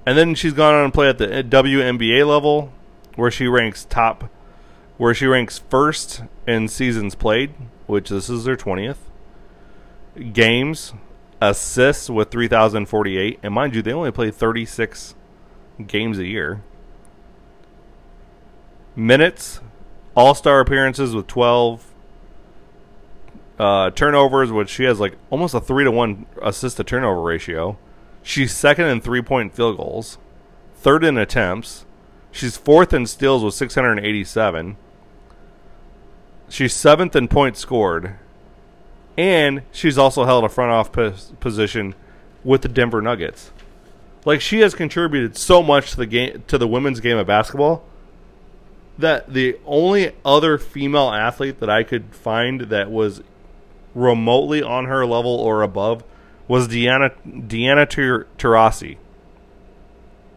And 0.05 0.17
then 0.17 0.35
she's 0.35 0.53
gone 0.53 0.73
on 0.73 0.85
and 0.85 0.93
play 0.93 1.09
at 1.09 1.17
the 1.17 1.27
WNBA 1.27 2.25
level 2.25 2.71
where 3.15 3.31
she 3.31 3.47
ranks 3.47 3.85
top 3.89 4.29
where 4.97 5.13
she 5.13 5.27
ranks 5.27 5.59
first 5.69 6.23
in 6.47 6.67
seasons 6.67 7.15
played, 7.15 7.53
which 7.85 8.09
this 8.09 8.29
is 8.29 8.45
her 8.45 8.57
20th. 8.57 8.97
Games, 10.33 10.93
assists 11.39 12.09
with 12.09 12.31
3048, 12.31 13.39
and 13.43 13.53
mind 13.53 13.75
you 13.75 13.81
they 13.81 13.93
only 13.93 14.11
play 14.11 14.31
36 14.31 15.15
games 15.85 16.17
a 16.17 16.25
year. 16.25 16.63
Minutes, 18.95 19.61
all-star 20.15 20.59
appearances 20.59 21.13
with 21.13 21.27
12 21.27 21.86
uh, 23.59 23.89
turnovers, 23.91 24.51
which 24.51 24.69
she 24.69 24.83
has 24.83 24.99
like 24.99 25.15
almost 25.29 25.53
a 25.53 25.59
three 25.59 25.83
to 25.83 25.91
one 25.91 26.25
assist 26.41 26.77
to 26.77 26.83
turnover 26.83 27.21
ratio. 27.21 27.77
She's 28.21 28.55
second 28.55 28.85
in 28.85 29.01
three 29.01 29.21
point 29.21 29.53
field 29.53 29.77
goals, 29.77 30.17
third 30.75 31.03
in 31.03 31.17
attempts. 31.17 31.85
She's 32.31 32.57
fourth 32.57 32.93
in 32.93 33.05
steals 33.07 33.43
with 33.43 33.53
687. 33.55 34.77
She's 36.49 36.73
seventh 36.73 37.15
in 37.15 37.27
points 37.27 37.59
scored, 37.59 38.15
and 39.17 39.63
she's 39.71 39.97
also 39.97 40.25
held 40.25 40.43
a 40.43 40.49
front 40.49 40.71
off 40.71 40.91
pos- 40.91 41.33
position 41.39 41.95
with 42.43 42.61
the 42.61 42.69
Denver 42.69 43.01
Nuggets. 43.01 43.51
Like 44.23 44.41
she 44.41 44.59
has 44.59 44.75
contributed 44.75 45.37
so 45.37 45.63
much 45.63 45.91
to 45.91 45.97
the 45.97 46.05
game 46.05 46.43
to 46.47 46.57
the 46.57 46.67
women's 46.67 46.99
game 46.99 47.17
of 47.17 47.27
basketball 47.27 47.83
that 48.97 49.33
the 49.33 49.57
only 49.65 50.11
other 50.25 50.57
female 50.57 51.09
athlete 51.09 51.59
that 51.59 51.69
I 51.69 51.83
could 51.83 52.15
find 52.15 52.61
that 52.61 52.89
was 52.89 53.21
remotely 53.97 54.61
on 54.61 54.85
her 54.85 55.05
level 55.05 55.35
or 55.35 55.63
above 55.63 56.03
was 56.47 56.67
Diana 56.67 57.11
Diana 57.25 57.85
Taurasi. 57.85 58.97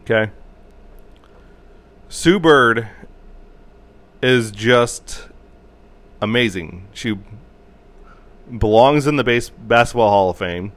Okay. 0.03 0.33
Sue 2.09 2.40
Bird 2.40 2.88
is 4.23 4.51
just 4.51 5.29
amazing. 6.20 6.88
She 6.92 7.18
belongs 8.59 9.07
in 9.07 9.16
the 9.16 9.25
base 9.25 9.51
basketball 9.51 10.11
Hall 10.11 10.31
of 10.31 10.38
Fame. 10.38 10.73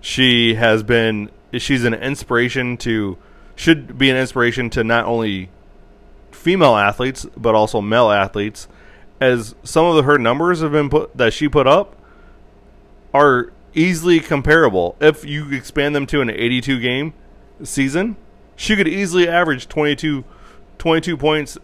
She 0.00 0.54
has 0.54 0.82
been 0.82 1.30
she's 1.54 1.84
an 1.84 1.94
inspiration 1.94 2.76
to 2.78 3.16
should 3.56 3.98
be 3.98 4.10
an 4.10 4.16
inspiration 4.16 4.70
to 4.70 4.84
not 4.84 5.06
only 5.06 5.50
female 6.30 6.76
athletes 6.76 7.26
but 7.36 7.54
also 7.54 7.80
male 7.80 8.10
athletes 8.10 8.68
as 9.20 9.54
some 9.62 9.84
of 9.84 10.04
her 10.04 10.16
numbers 10.16 10.60
have 10.60 10.72
been 10.72 10.88
put 10.88 11.14
that 11.16 11.32
she 11.32 11.48
put 11.48 11.66
up 11.66 11.99
are 13.12 13.52
easily 13.74 14.20
comparable. 14.20 14.96
If 15.00 15.24
you 15.24 15.52
expand 15.52 15.94
them 15.94 16.06
to 16.06 16.20
an 16.20 16.30
82 16.30 16.80
game 16.80 17.14
season, 17.62 18.16
she 18.56 18.76
could 18.76 18.88
easily 18.88 19.28
average 19.28 19.68
22, 19.68 20.24
22 20.78 21.16
points 21.16 21.58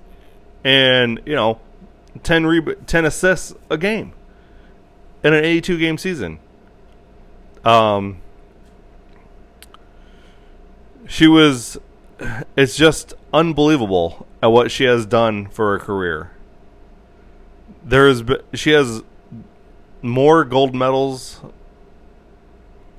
and, 0.65 1.21
you 1.27 1.35
know, 1.35 1.61
10, 2.23 2.47
re- 2.47 2.75
10 2.87 3.05
assists 3.05 3.55
a 3.71 3.77
game 3.77 4.13
in 5.23 5.35
an 5.35 5.45
82 5.45 5.79
game 5.79 5.99
season. 5.99 6.39
Um, 7.65 8.19
she 11.09 11.27
was, 11.27 11.79
it's 12.57 12.77
just 12.77 13.15
unbelievable 13.33 14.27
at 14.43 14.49
what 14.49 14.71
she 14.71 14.85
has 14.85 15.07
done 15.07 15.47
for 15.49 15.73
her 15.73 15.85
career. 15.85 16.31
There's, 17.85 18.23
she 18.55 18.71
has 18.71 19.03
more 20.09 20.45
gold 20.45 20.75
medals 20.75 21.41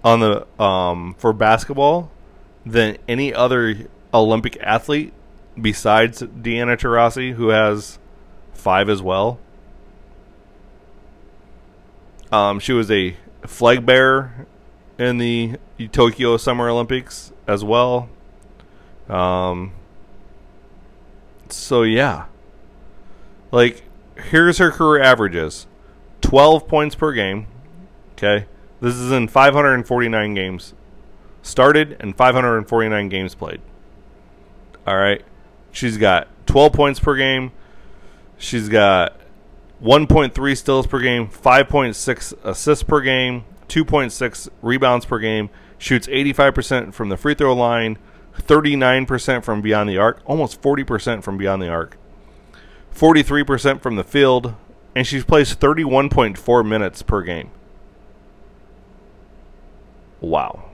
on 0.04 0.20
the 0.20 0.64
um, 0.64 1.16
for 1.18 1.34
basketball 1.34 2.12
than 2.66 2.98
any 3.08 3.34
other 3.34 3.88
Olympic 4.14 4.58
athlete 4.62 5.14
besides 5.60 6.20
Diana 6.20 6.78
Taurasi, 6.78 7.34
who 7.34 7.50
has 7.50 8.00
five 8.54 8.90
as 8.90 9.02
well. 9.02 9.40
Um, 12.32 12.60
she 12.60 12.74
was 12.74 12.92
a 12.92 13.16
flag 13.46 13.86
bearer 13.86 14.46
in 14.98 15.18
the 15.18 15.56
Tokyo 15.92 16.38
Summer 16.38 16.70
Olympics 16.70 17.32
as 17.48 17.64
well. 17.64 18.10
Um, 19.08 19.72
so 21.50 21.84
yeah, 21.84 22.26
like 23.52 23.84
here's 24.30 24.58
her 24.58 24.72
career 24.72 25.02
averages: 25.02 25.68
12 26.28 26.68
points 26.68 26.94
per 26.94 27.14
game. 27.14 27.48
Okay. 28.12 28.48
This 28.82 28.96
is 28.96 29.14
in 29.14 29.30
549 29.30 30.34
games 30.34 30.74
started 31.42 31.96
and 32.02 32.18
549 32.18 33.08
games 33.08 33.34
played. 33.34 33.62
All 34.86 34.98
right. 34.98 35.24
She's 35.72 35.98
got 35.98 36.28
12 36.46 36.74
points 36.74 37.00
per 37.00 37.16
game. 37.16 37.54
She's 38.38 38.68
got 38.68 39.16
1.3 39.82 40.58
steals 40.58 40.86
per 40.86 41.00
game, 41.00 41.30
5.6 41.30 42.34
assists 42.44 42.84
per 42.84 43.00
game, 43.00 43.46
2.6 43.70 44.50
rebounds 44.62 45.06
per 45.06 45.20
game, 45.20 45.50
shoots 45.78 46.08
85% 46.08 46.94
from 46.94 47.08
the 47.08 47.16
free 47.16 47.36
throw 47.36 47.54
line, 47.54 47.98
39% 48.38 49.46
from 49.46 49.62
beyond 49.62 49.90
the 49.90 49.98
arc, 49.98 50.22
almost 50.26 50.62
40% 50.62 51.24
from 51.24 51.38
beyond 51.38 51.62
the 51.62 51.70
arc, 51.70 51.98
43% 52.94 53.82
from 53.82 53.96
the 53.96 54.04
field, 54.04 54.56
and 54.98 55.06
she 55.06 55.22
plays 55.22 55.56
31.4 55.56 56.68
minutes 56.68 57.04
per 57.04 57.22
game. 57.22 57.52
Wow. 60.20 60.72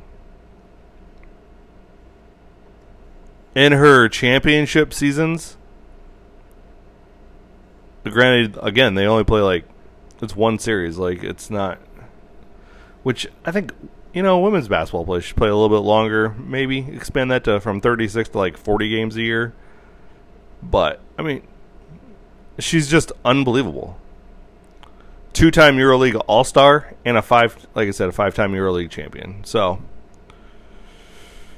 In 3.53 3.73
her 3.73 4.07
championship 4.07 4.93
seasons, 4.93 5.57
granted, 8.05 8.57
again, 8.61 8.95
they 8.95 9.05
only 9.05 9.25
play 9.25 9.41
like 9.41 9.65
it's 10.21 10.37
one 10.37 10.57
series. 10.57 10.97
Like 10.97 11.21
it's 11.21 11.49
not, 11.49 11.79
which 13.03 13.27
I 13.43 13.51
think 13.51 13.73
you 14.13 14.23
know, 14.23 14.39
women's 14.39 14.69
basketball 14.69 15.03
players 15.03 15.25
should 15.25 15.35
play 15.35 15.49
a 15.49 15.55
little 15.55 15.77
bit 15.77 15.85
longer. 15.85 16.29
Maybe 16.29 16.77
expand 16.77 17.29
that 17.31 17.43
to 17.43 17.59
from 17.59 17.81
36 17.81 18.29
to 18.29 18.37
like 18.37 18.55
40 18.55 18.87
games 18.87 19.17
a 19.17 19.21
year. 19.21 19.53
But 20.61 21.01
I 21.19 21.23
mean, 21.23 21.45
she's 22.57 22.87
just 22.87 23.11
unbelievable 23.25 23.99
two-time 25.33 25.77
EuroLeague 25.77 26.23
All-Star 26.27 26.93
and 27.03 27.17
a 27.17 27.21
five, 27.21 27.67
like 27.75 27.87
I 27.87 27.91
said, 27.91 28.09
a 28.09 28.11
five-time 28.11 28.53
EuroLeague 28.53 28.91
champion. 28.91 29.43
So 29.43 29.81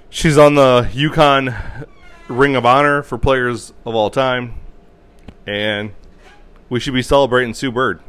she's 0.10 0.38
on 0.38 0.56
the 0.56 0.90
UConn 0.94 1.88
Ring 2.28 2.56
of 2.56 2.66
Honor 2.66 3.04
for 3.04 3.18
players 3.18 3.74
of 3.86 3.94
all 3.94 4.10
time, 4.10 4.56
and 5.46 5.92
we 6.70 6.80
should 6.80 6.94
be 6.94 7.02
celebrating 7.02 7.54
Sue 7.54 7.72
Bird, 7.72 8.00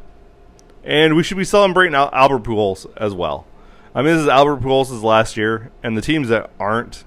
and 0.84 1.16
we 1.16 1.22
should 1.22 1.36
be 1.36 1.44
celebrating 1.44 1.94
Al- 1.94 2.10
Albert 2.12 2.44
Pujols 2.44 2.86
as 2.96 3.12
well. 3.12 3.46
I 3.94 4.02
mean, 4.02 4.14
this 4.14 4.22
is 4.22 4.28
Albert 4.28 4.60
Pujols' 4.60 5.02
last 5.02 5.36
year, 5.36 5.70
and 5.82 5.96
the 5.96 6.02
teams 6.02 6.28
that 6.28 6.50
aren't 6.60 7.04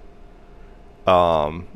um, 1.08 1.67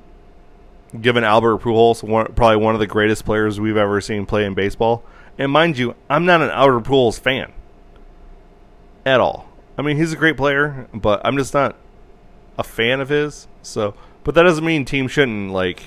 given 1.00 1.24
Albert 1.24 1.60
Pujols 1.60 2.04
one, 2.04 2.34
probably 2.34 2.58
one 2.58 2.76
of 2.76 2.80
the 2.80 2.88
greatest 2.88 3.26
players 3.26 3.60
we've 3.60 3.78
ever 3.78 4.02
seen 4.02 4.26
play 4.26 4.46
in 4.46 4.54
baseball 4.54 5.04
and 5.38 5.52
mind 5.52 5.78
you, 5.78 5.96
I'm 6.10 6.26
not 6.26 6.42
an 6.42 6.50
Albert 6.50 6.86
Pujols 6.86 7.20
fan 7.20 7.52
at 9.06 9.20
all. 9.20 9.50
I 9.78 9.82
mean, 9.82 9.98
he's 9.98 10.14
a 10.14 10.18
great 10.18 10.38
player, 10.38 10.88
but 10.94 11.22
I'm 11.26 11.38
just 11.38 11.54
not 11.54 11.76
a 12.58 12.64
fan 12.64 13.02
of 13.02 13.10
his. 13.10 13.48
So, 13.62 13.96
but 14.24 14.36
that 14.36 14.44
doesn't 14.44 14.66
mean 14.66 14.86
teams 14.86 15.12
shouldn't 15.12 15.52
like 15.52 15.84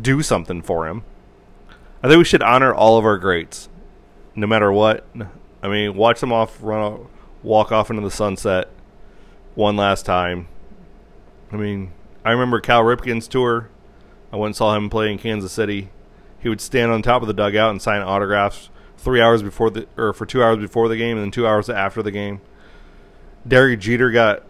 do 0.00 0.22
something 0.22 0.62
for 0.62 0.88
him. 0.88 1.04
I 2.02 2.08
think 2.08 2.18
we 2.18 2.24
should 2.24 2.42
honor 2.42 2.72
all 2.72 2.96
of 2.96 3.04
our 3.04 3.18
greats, 3.18 3.68
no 4.34 4.46
matter 4.46 4.72
what. 4.72 5.06
I 5.62 5.68
mean, 5.68 5.96
watch 5.96 6.20
them 6.20 6.32
off, 6.32 6.58
run, 6.62 7.06
walk 7.42 7.72
off 7.72 7.90
into 7.90 8.02
the 8.02 8.10
sunset 8.10 8.68
one 9.54 9.76
last 9.76 10.06
time. 10.06 10.48
I 11.50 11.56
mean, 11.56 11.92
I 12.24 12.30
remember 12.30 12.60
Cal 12.60 12.82
Ripken's 12.82 13.26
tour. 13.26 13.68
I 14.32 14.36
went 14.36 14.50
and 14.50 14.56
saw 14.56 14.76
him 14.76 14.90
play 14.90 15.10
in 15.10 15.18
Kansas 15.18 15.52
City. 15.52 15.88
He 16.38 16.48
would 16.48 16.60
stand 16.60 16.92
on 16.92 17.02
top 17.02 17.22
of 17.22 17.28
the 17.28 17.34
dugout 17.34 17.70
and 17.70 17.82
sign 17.82 18.00
autographs 18.02 18.70
three 18.98 19.20
hours 19.20 19.42
before 19.42 19.70
the 19.70 19.86
or 19.96 20.12
for 20.12 20.26
two 20.26 20.42
hours 20.42 20.58
before 20.58 20.88
the 20.88 20.96
game 20.96 21.16
and 21.16 21.24
then 21.24 21.30
two 21.30 21.46
hours 21.46 21.70
after 21.70 22.02
the 22.02 22.10
game. 22.10 22.40
Derek 23.46 23.80
Jeter 23.80 24.10
got 24.10 24.42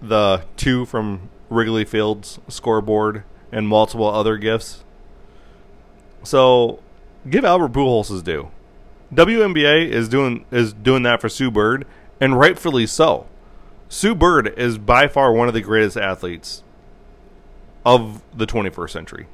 the 0.00 0.44
two 0.56 0.86
from 0.86 1.30
Wrigley 1.50 1.84
Field's 1.84 2.38
scoreboard 2.48 3.24
and 3.50 3.66
multiple 3.66 4.06
other 4.06 4.36
gifts. 4.36 4.84
So 6.22 6.80
give 7.28 7.44
Albert 7.44 7.72
Pujols 7.72 8.08
his 8.08 8.22
due. 8.22 8.50
WNBA 9.12 9.88
is 9.88 10.08
doing 10.08 10.44
is 10.50 10.72
doing 10.72 11.02
that 11.04 11.20
for 11.20 11.28
Sue 11.28 11.50
Bird, 11.50 11.86
and 12.20 12.38
rightfully 12.38 12.86
so. 12.86 13.26
Sue 13.88 14.14
Bird 14.14 14.52
is 14.58 14.78
by 14.78 15.06
far 15.06 15.32
one 15.32 15.48
of 15.48 15.54
the 15.54 15.60
greatest 15.60 15.96
athletes 15.96 16.62
of 17.84 18.22
the 18.34 18.46
21st 18.46 18.90
century, 18.90 19.26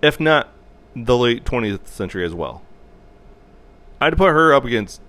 if 0.00 0.18
not 0.20 0.48
the 0.94 1.18
late 1.18 1.44
20th 1.44 1.86
century 1.86 2.24
as 2.24 2.32
well. 2.32 2.62
I'd 4.04 4.18
put 4.18 4.32
her 4.32 4.52
up 4.52 4.66
against 4.66 5.00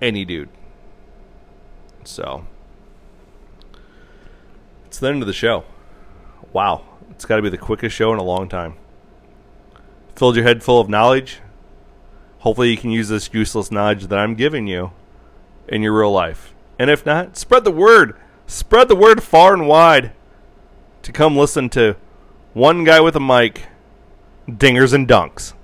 any 0.00 0.24
dude. 0.26 0.50
So, 2.04 2.46
it's 4.84 4.98
the 4.98 5.08
end 5.08 5.22
of 5.22 5.26
the 5.26 5.32
show. 5.32 5.64
Wow, 6.52 6.84
it's 7.10 7.24
got 7.24 7.36
to 7.36 7.42
be 7.42 7.48
the 7.48 7.56
quickest 7.56 7.96
show 7.96 8.12
in 8.12 8.18
a 8.18 8.24
long 8.24 8.48
time. 8.50 8.74
Filled 10.16 10.36
your 10.36 10.44
head 10.44 10.62
full 10.62 10.80
of 10.80 10.90
knowledge. 10.90 11.40
Hopefully, 12.40 12.70
you 12.70 12.76
can 12.76 12.90
use 12.90 13.08
this 13.08 13.32
useless 13.32 13.70
knowledge 13.70 14.08
that 14.08 14.18
I'm 14.18 14.34
giving 14.34 14.66
you 14.66 14.92
in 15.66 15.80
your 15.80 15.98
real 15.98 16.12
life. 16.12 16.52
And 16.78 16.90
if 16.90 17.06
not, 17.06 17.38
spread 17.38 17.64
the 17.64 17.70
word. 17.70 18.14
Spread 18.46 18.88
the 18.88 18.96
word 18.96 19.22
far 19.22 19.54
and 19.54 19.66
wide 19.66 20.12
to 21.02 21.12
come 21.12 21.36
listen 21.36 21.70
to 21.70 21.96
one 22.52 22.84
guy 22.84 23.00
with 23.00 23.16
a 23.16 23.20
mic, 23.20 23.62
dingers 24.46 24.92
and 24.92 25.08
dunks, 25.08 25.54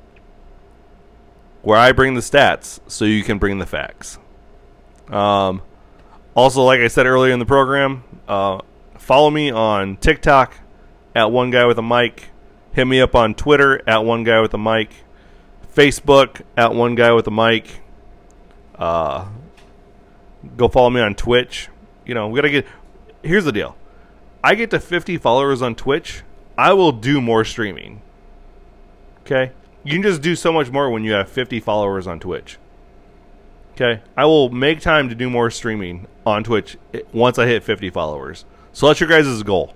where 1.69 1.77
I 1.77 1.93
bring 1.93 2.15
the 2.15 2.23
stats 2.23 2.81
so 2.87 3.05
you 3.05 3.23
can 3.23 3.37
bring 3.37 3.59
the 3.59 3.67
facts. 3.67 4.17
Um, 5.09 5.61
also, 6.35 6.63
like 6.63 6.81
I 6.81 6.89
said 6.89 7.05
earlier 7.05 7.35
in 7.35 7.41
the 7.41 7.45
program, 7.45 8.05
uh, 8.27 8.63
follow 8.97 9.29
me 9.29 9.51
on 9.51 9.99
TikTok 9.99 10.55
at 11.15 11.31
one 11.31 11.51
guy 11.51 11.67
with 11.67 11.77
a 11.77 11.83
mic. 11.83 12.31
Hit 12.73 12.87
me 12.87 13.03
up 13.03 13.15
on 13.15 13.35
Twitter 13.35 13.87
at 13.87 14.03
one 14.03 14.25
guy 14.25 14.41
with 14.41 14.55
a 14.55 14.59
mic. 14.59 14.89
Facebook 15.75 16.41
at 16.57 16.75
one 16.75 16.95
guy 16.95 17.13
with 17.13 17.27
a 17.27 17.31
mic. 17.31 17.83
Uh, 18.75 19.29
go 20.57 20.69
follow 20.69 20.89
me 20.89 21.03
on 21.03 21.15
Twitch. 21.15 21.69
You 22.07 22.15
know, 22.15 22.29
we 22.29 22.39
gotta 22.39 22.49
get. 22.49 22.67
Here's 23.23 23.45
the 23.45 23.53
deal. 23.53 23.77
I 24.43 24.55
get 24.55 24.71
to 24.71 24.81
50 24.81 25.19
followers 25.19 25.61
on 25.61 25.75
Twitch. 25.75 26.23
I 26.57 26.73
will 26.73 26.93
do 26.93 27.21
more 27.21 27.45
streaming. 27.45 28.01
Okay, 29.21 29.53
you 29.89 29.95
can 29.95 30.03
just 30.03 30.21
do 30.21 30.37
so 30.37 30.53
much 30.53 30.71
more 30.71 30.91
when 30.91 31.03
you 31.03 31.13
have 31.13 31.31
50 31.31 31.61
followers 31.61 32.07
on 32.07 32.21
Twitch. 32.21 32.59
Okay, 33.73 34.03
I 34.19 34.27
will 34.27 34.51
make 34.51 34.83
time 34.83 35.09
to 35.09 35.15
do 35.15 35.31
more 35.31 35.51
streaming 35.51 36.07
on 36.27 36.45
Twitch 36.45 36.77
eh, 36.93 37.01
once 37.11 37.39
I 37.39 37.47
hit 37.47 37.65
50 37.65 37.89
followers. 37.89 38.45
So 38.75 38.87
that's 38.87 39.01
your 39.01 39.09
guys' 39.09 39.43
goal. 39.43 39.73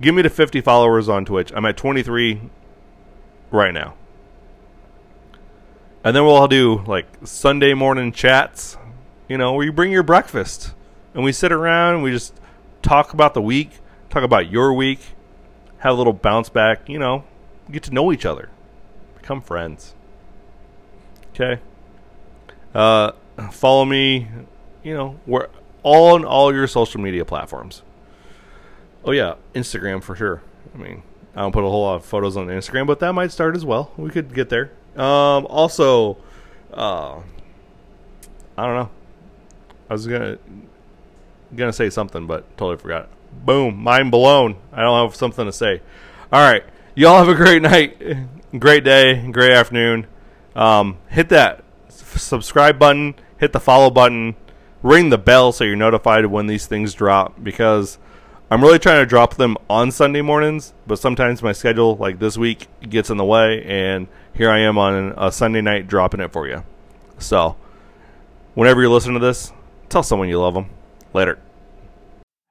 Give 0.00 0.14
me 0.14 0.22
to 0.22 0.30
50 0.30 0.62
followers 0.62 1.10
on 1.10 1.26
Twitch. 1.26 1.52
I'm 1.54 1.66
at 1.66 1.76
23 1.76 2.40
right 3.50 3.74
now. 3.74 3.96
And 6.02 6.16
then 6.16 6.24
we'll 6.24 6.36
all 6.36 6.48
do 6.48 6.82
like 6.86 7.06
Sunday 7.22 7.74
morning 7.74 8.12
chats, 8.12 8.78
you 9.28 9.36
know, 9.36 9.52
where 9.52 9.66
you 9.66 9.72
bring 9.72 9.92
your 9.92 10.04
breakfast 10.04 10.72
and 11.12 11.22
we 11.22 11.32
sit 11.32 11.52
around 11.52 11.96
and 11.96 12.02
we 12.02 12.12
just 12.12 12.32
talk 12.80 13.12
about 13.12 13.34
the 13.34 13.42
week, 13.42 13.72
talk 14.08 14.22
about 14.22 14.50
your 14.50 14.72
week, 14.72 15.00
have 15.78 15.92
a 15.92 15.98
little 15.98 16.14
bounce 16.14 16.48
back, 16.48 16.88
you 16.88 16.98
know, 16.98 17.24
get 17.70 17.82
to 17.82 17.90
know 17.90 18.10
each 18.10 18.24
other, 18.24 18.48
become 19.26 19.40
friends. 19.40 19.92
Okay. 21.34 21.60
Uh, 22.72 23.10
follow 23.50 23.84
me, 23.84 24.28
you 24.84 24.94
know, 24.94 25.18
we're 25.26 25.48
all 25.82 26.14
on 26.14 26.24
all 26.24 26.54
your 26.54 26.68
social 26.68 27.00
media 27.00 27.24
platforms. 27.24 27.82
Oh 29.04 29.10
yeah, 29.10 29.34
Instagram 29.52 30.00
for 30.00 30.14
sure. 30.14 30.42
I 30.72 30.78
mean, 30.78 31.02
I 31.34 31.40
don't 31.40 31.50
put 31.50 31.64
a 31.64 31.68
whole 31.68 31.82
lot 31.82 31.96
of 31.96 32.04
photos 32.04 32.36
on 32.36 32.46
Instagram, 32.46 32.86
but 32.86 33.00
that 33.00 33.14
might 33.14 33.32
start 33.32 33.56
as 33.56 33.64
well. 33.64 33.90
We 33.96 34.10
could 34.10 34.32
get 34.32 34.48
there. 34.48 34.70
Um, 34.94 35.46
also, 35.46 36.18
uh, 36.72 37.16
I 38.56 38.64
don't 38.64 38.76
know. 38.76 38.90
I 39.90 39.92
was 39.92 40.06
gonna 40.06 40.38
gonna 41.56 41.72
say 41.72 41.90
something, 41.90 42.28
but 42.28 42.44
totally 42.56 42.76
forgot. 42.76 43.08
Boom, 43.44 43.76
mind 43.76 44.12
blown. 44.12 44.56
I 44.72 44.82
don't 44.82 45.04
have 45.04 45.16
something 45.16 45.46
to 45.46 45.52
say. 45.52 45.82
All 46.32 46.40
right, 46.40 46.62
y'all 46.94 47.18
have 47.18 47.28
a 47.28 47.34
great 47.34 47.62
night, 47.62 48.00
great 48.58 48.84
day, 48.84 49.30
great 49.30 49.52
afternoon. 49.52 50.06
Um, 50.54 50.98
hit 51.08 51.28
that 51.30 51.64
subscribe 51.88 52.78
button, 52.78 53.14
hit 53.38 53.52
the 53.52 53.60
follow 53.60 53.90
button, 53.90 54.36
ring 54.82 55.10
the 55.10 55.18
bell 55.18 55.52
so 55.52 55.64
you're 55.64 55.76
notified 55.76 56.26
when 56.26 56.46
these 56.46 56.66
things 56.66 56.94
drop 56.94 57.42
because 57.42 57.98
I'm 58.50 58.62
really 58.62 58.78
trying 58.78 59.02
to 59.02 59.06
drop 59.06 59.34
them 59.34 59.56
on 59.68 59.90
Sunday 59.90 60.22
mornings, 60.22 60.72
but 60.86 60.98
sometimes 60.98 61.42
my 61.42 61.52
schedule, 61.52 61.96
like 61.96 62.20
this 62.20 62.38
week, 62.38 62.68
gets 62.88 63.10
in 63.10 63.16
the 63.16 63.24
way, 63.24 63.64
and 63.64 64.06
here 64.34 64.50
I 64.50 64.60
am 64.60 64.78
on 64.78 65.14
a 65.16 65.32
Sunday 65.32 65.60
night 65.60 65.88
dropping 65.88 66.20
it 66.20 66.32
for 66.32 66.46
you. 66.46 66.62
So, 67.18 67.56
whenever 68.54 68.80
you're 68.80 68.90
listening 68.90 69.18
to 69.18 69.26
this, 69.26 69.52
tell 69.88 70.04
someone 70.04 70.28
you 70.28 70.40
love 70.40 70.54
them. 70.54 70.70
Later. 71.12 71.38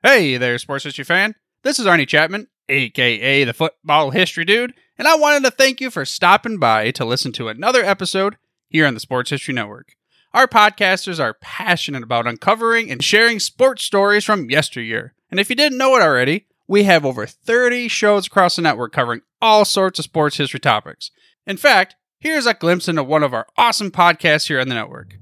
Hey 0.04 0.38
there, 0.38 0.58
sports 0.58 0.84
history 0.84 1.06
fan. 1.06 1.36
This 1.64 1.80
is 1.80 1.86
Arnie 1.86 2.08
Chapman, 2.08 2.48
aka 2.68 3.44
the 3.46 3.54
Football 3.54 4.12
History 4.12 4.44
Dude, 4.44 4.74
and 4.98 5.08
I 5.08 5.16
wanted 5.16 5.44
to 5.44 5.52
thank 5.52 5.82
you 5.82 5.92
for 5.92 6.06
stopping 6.06 6.58
by 6.58 6.92
to 6.92 7.06
listen 7.06 7.32
to 7.34 7.50
another 7.50 7.84
episode 7.84 8.38
here 8.70 8.86
on 8.86 8.94
the 8.94 9.00
Sports 9.00 9.30
History 9.30 9.54
Network. 9.54 9.96
Our 10.34 10.48
podcasters 10.48 11.20
are 11.20 11.38
passionate 11.42 12.04
about 12.04 12.28
uncovering 12.28 12.92
and 12.92 13.04
sharing 13.04 13.40
sports 13.40 13.84
stories 13.84 14.26
from 14.26 14.50
yesteryear. 14.50 15.14
And 15.32 15.40
if 15.40 15.50
you 15.50 15.56
didn't 15.56 15.78
know 15.78 15.96
it 15.96 16.02
already, 16.02 16.48
we 16.68 16.84
have 16.84 17.06
over 17.06 17.26
30 17.26 17.88
shows 17.88 18.28
across 18.28 18.56
the 18.56 18.62
network 18.62 18.92
covering 18.92 19.22
all 19.42 19.66
sorts 19.66 20.00
of 20.00 20.06
sports 20.06 20.38
history 20.38 20.60
topics. 20.60 21.12
In 21.46 21.58
fact, 21.58 21.96
here's 22.20 22.46
a 22.46 22.54
glimpse 22.54 22.88
into 22.88 23.04
one 23.04 23.24
of 23.24 23.34
our 23.34 23.48
awesome 23.58 23.92
podcasts 23.92 24.48
here 24.48 24.60
on 24.60 24.68
the 24.68 24.76
network. 24.76 25.18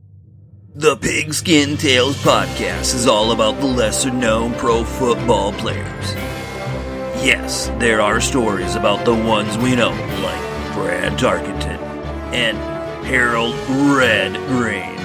The 0.76 0.98
Pigskin 0.98 1.78
Tales 1.78 2.18
podcast 2.24 2.96
is 2.96 3.06
all 3.06 3.32
about 3.32 3.60
the 3.60 3.68
lesser 3.68 4.12
known 4.12 4.56
pro 4.56 4.84
football 4.84 5.54
players. 5.54 6.33
Yes, 7.24 7.68
there 7.80 8.02
are 8.02 8.20
stories 8.20 8.76
about 8.76 9.06
the 9.06 9.16
ones 9.16 9.58
we 9.58 9.78
know, 9.78 9.92
like 9.92 10.74
Fran 10.74 11.16
Tarkenton 11.16 11.80
and 12.34 12.58
Harold 13.06 13.56
Red 13.98 14.36
Grange. 14.50 15.00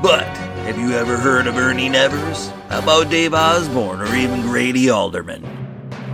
But 0.00 0.28
have 0.62 0.78
you 0.78 0.92
ever 0.92 1.16
heard 1.16 1.48
of 1.48 1.56
Ernie 1.56 1.88
Nevers? 1.88 2.52
About 2.70 3.10
Dave 3.10 3.34
Osborn 3.34 4.00
or 4.00 4.14
even 4.14 4.42
Grady 4.42 4.90
Alderman? 4.90 5.44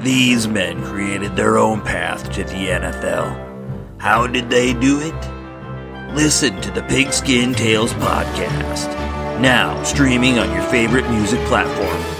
These 0.03 0.49
men 0.49 0.83
created 0.87 1.37
their 1.37 1.59
own 1.59 1.83
path 1.83 2.33
to 2.33 2.43
the 2.45 2.69
NFL. 2.69 4.01
How 4.01 4.27
did 4.27 4.49
they 4.49 4.73
do 4.73 5.01
it? 5.01 6.15
Listen 6.15 6.59
to 6.63 6.71
the 6.71 6.83
Pigskin 6.85 7.53
Tales 7.53 7.93
podcast. 7.93 8.89
Now 9.39 9.83
streaming 9.83 10.39
on 10.39 10.51
your 10.51 10.63
favorite 10.71 11.11
music 11.11 11.41
platform. 11.41 12.20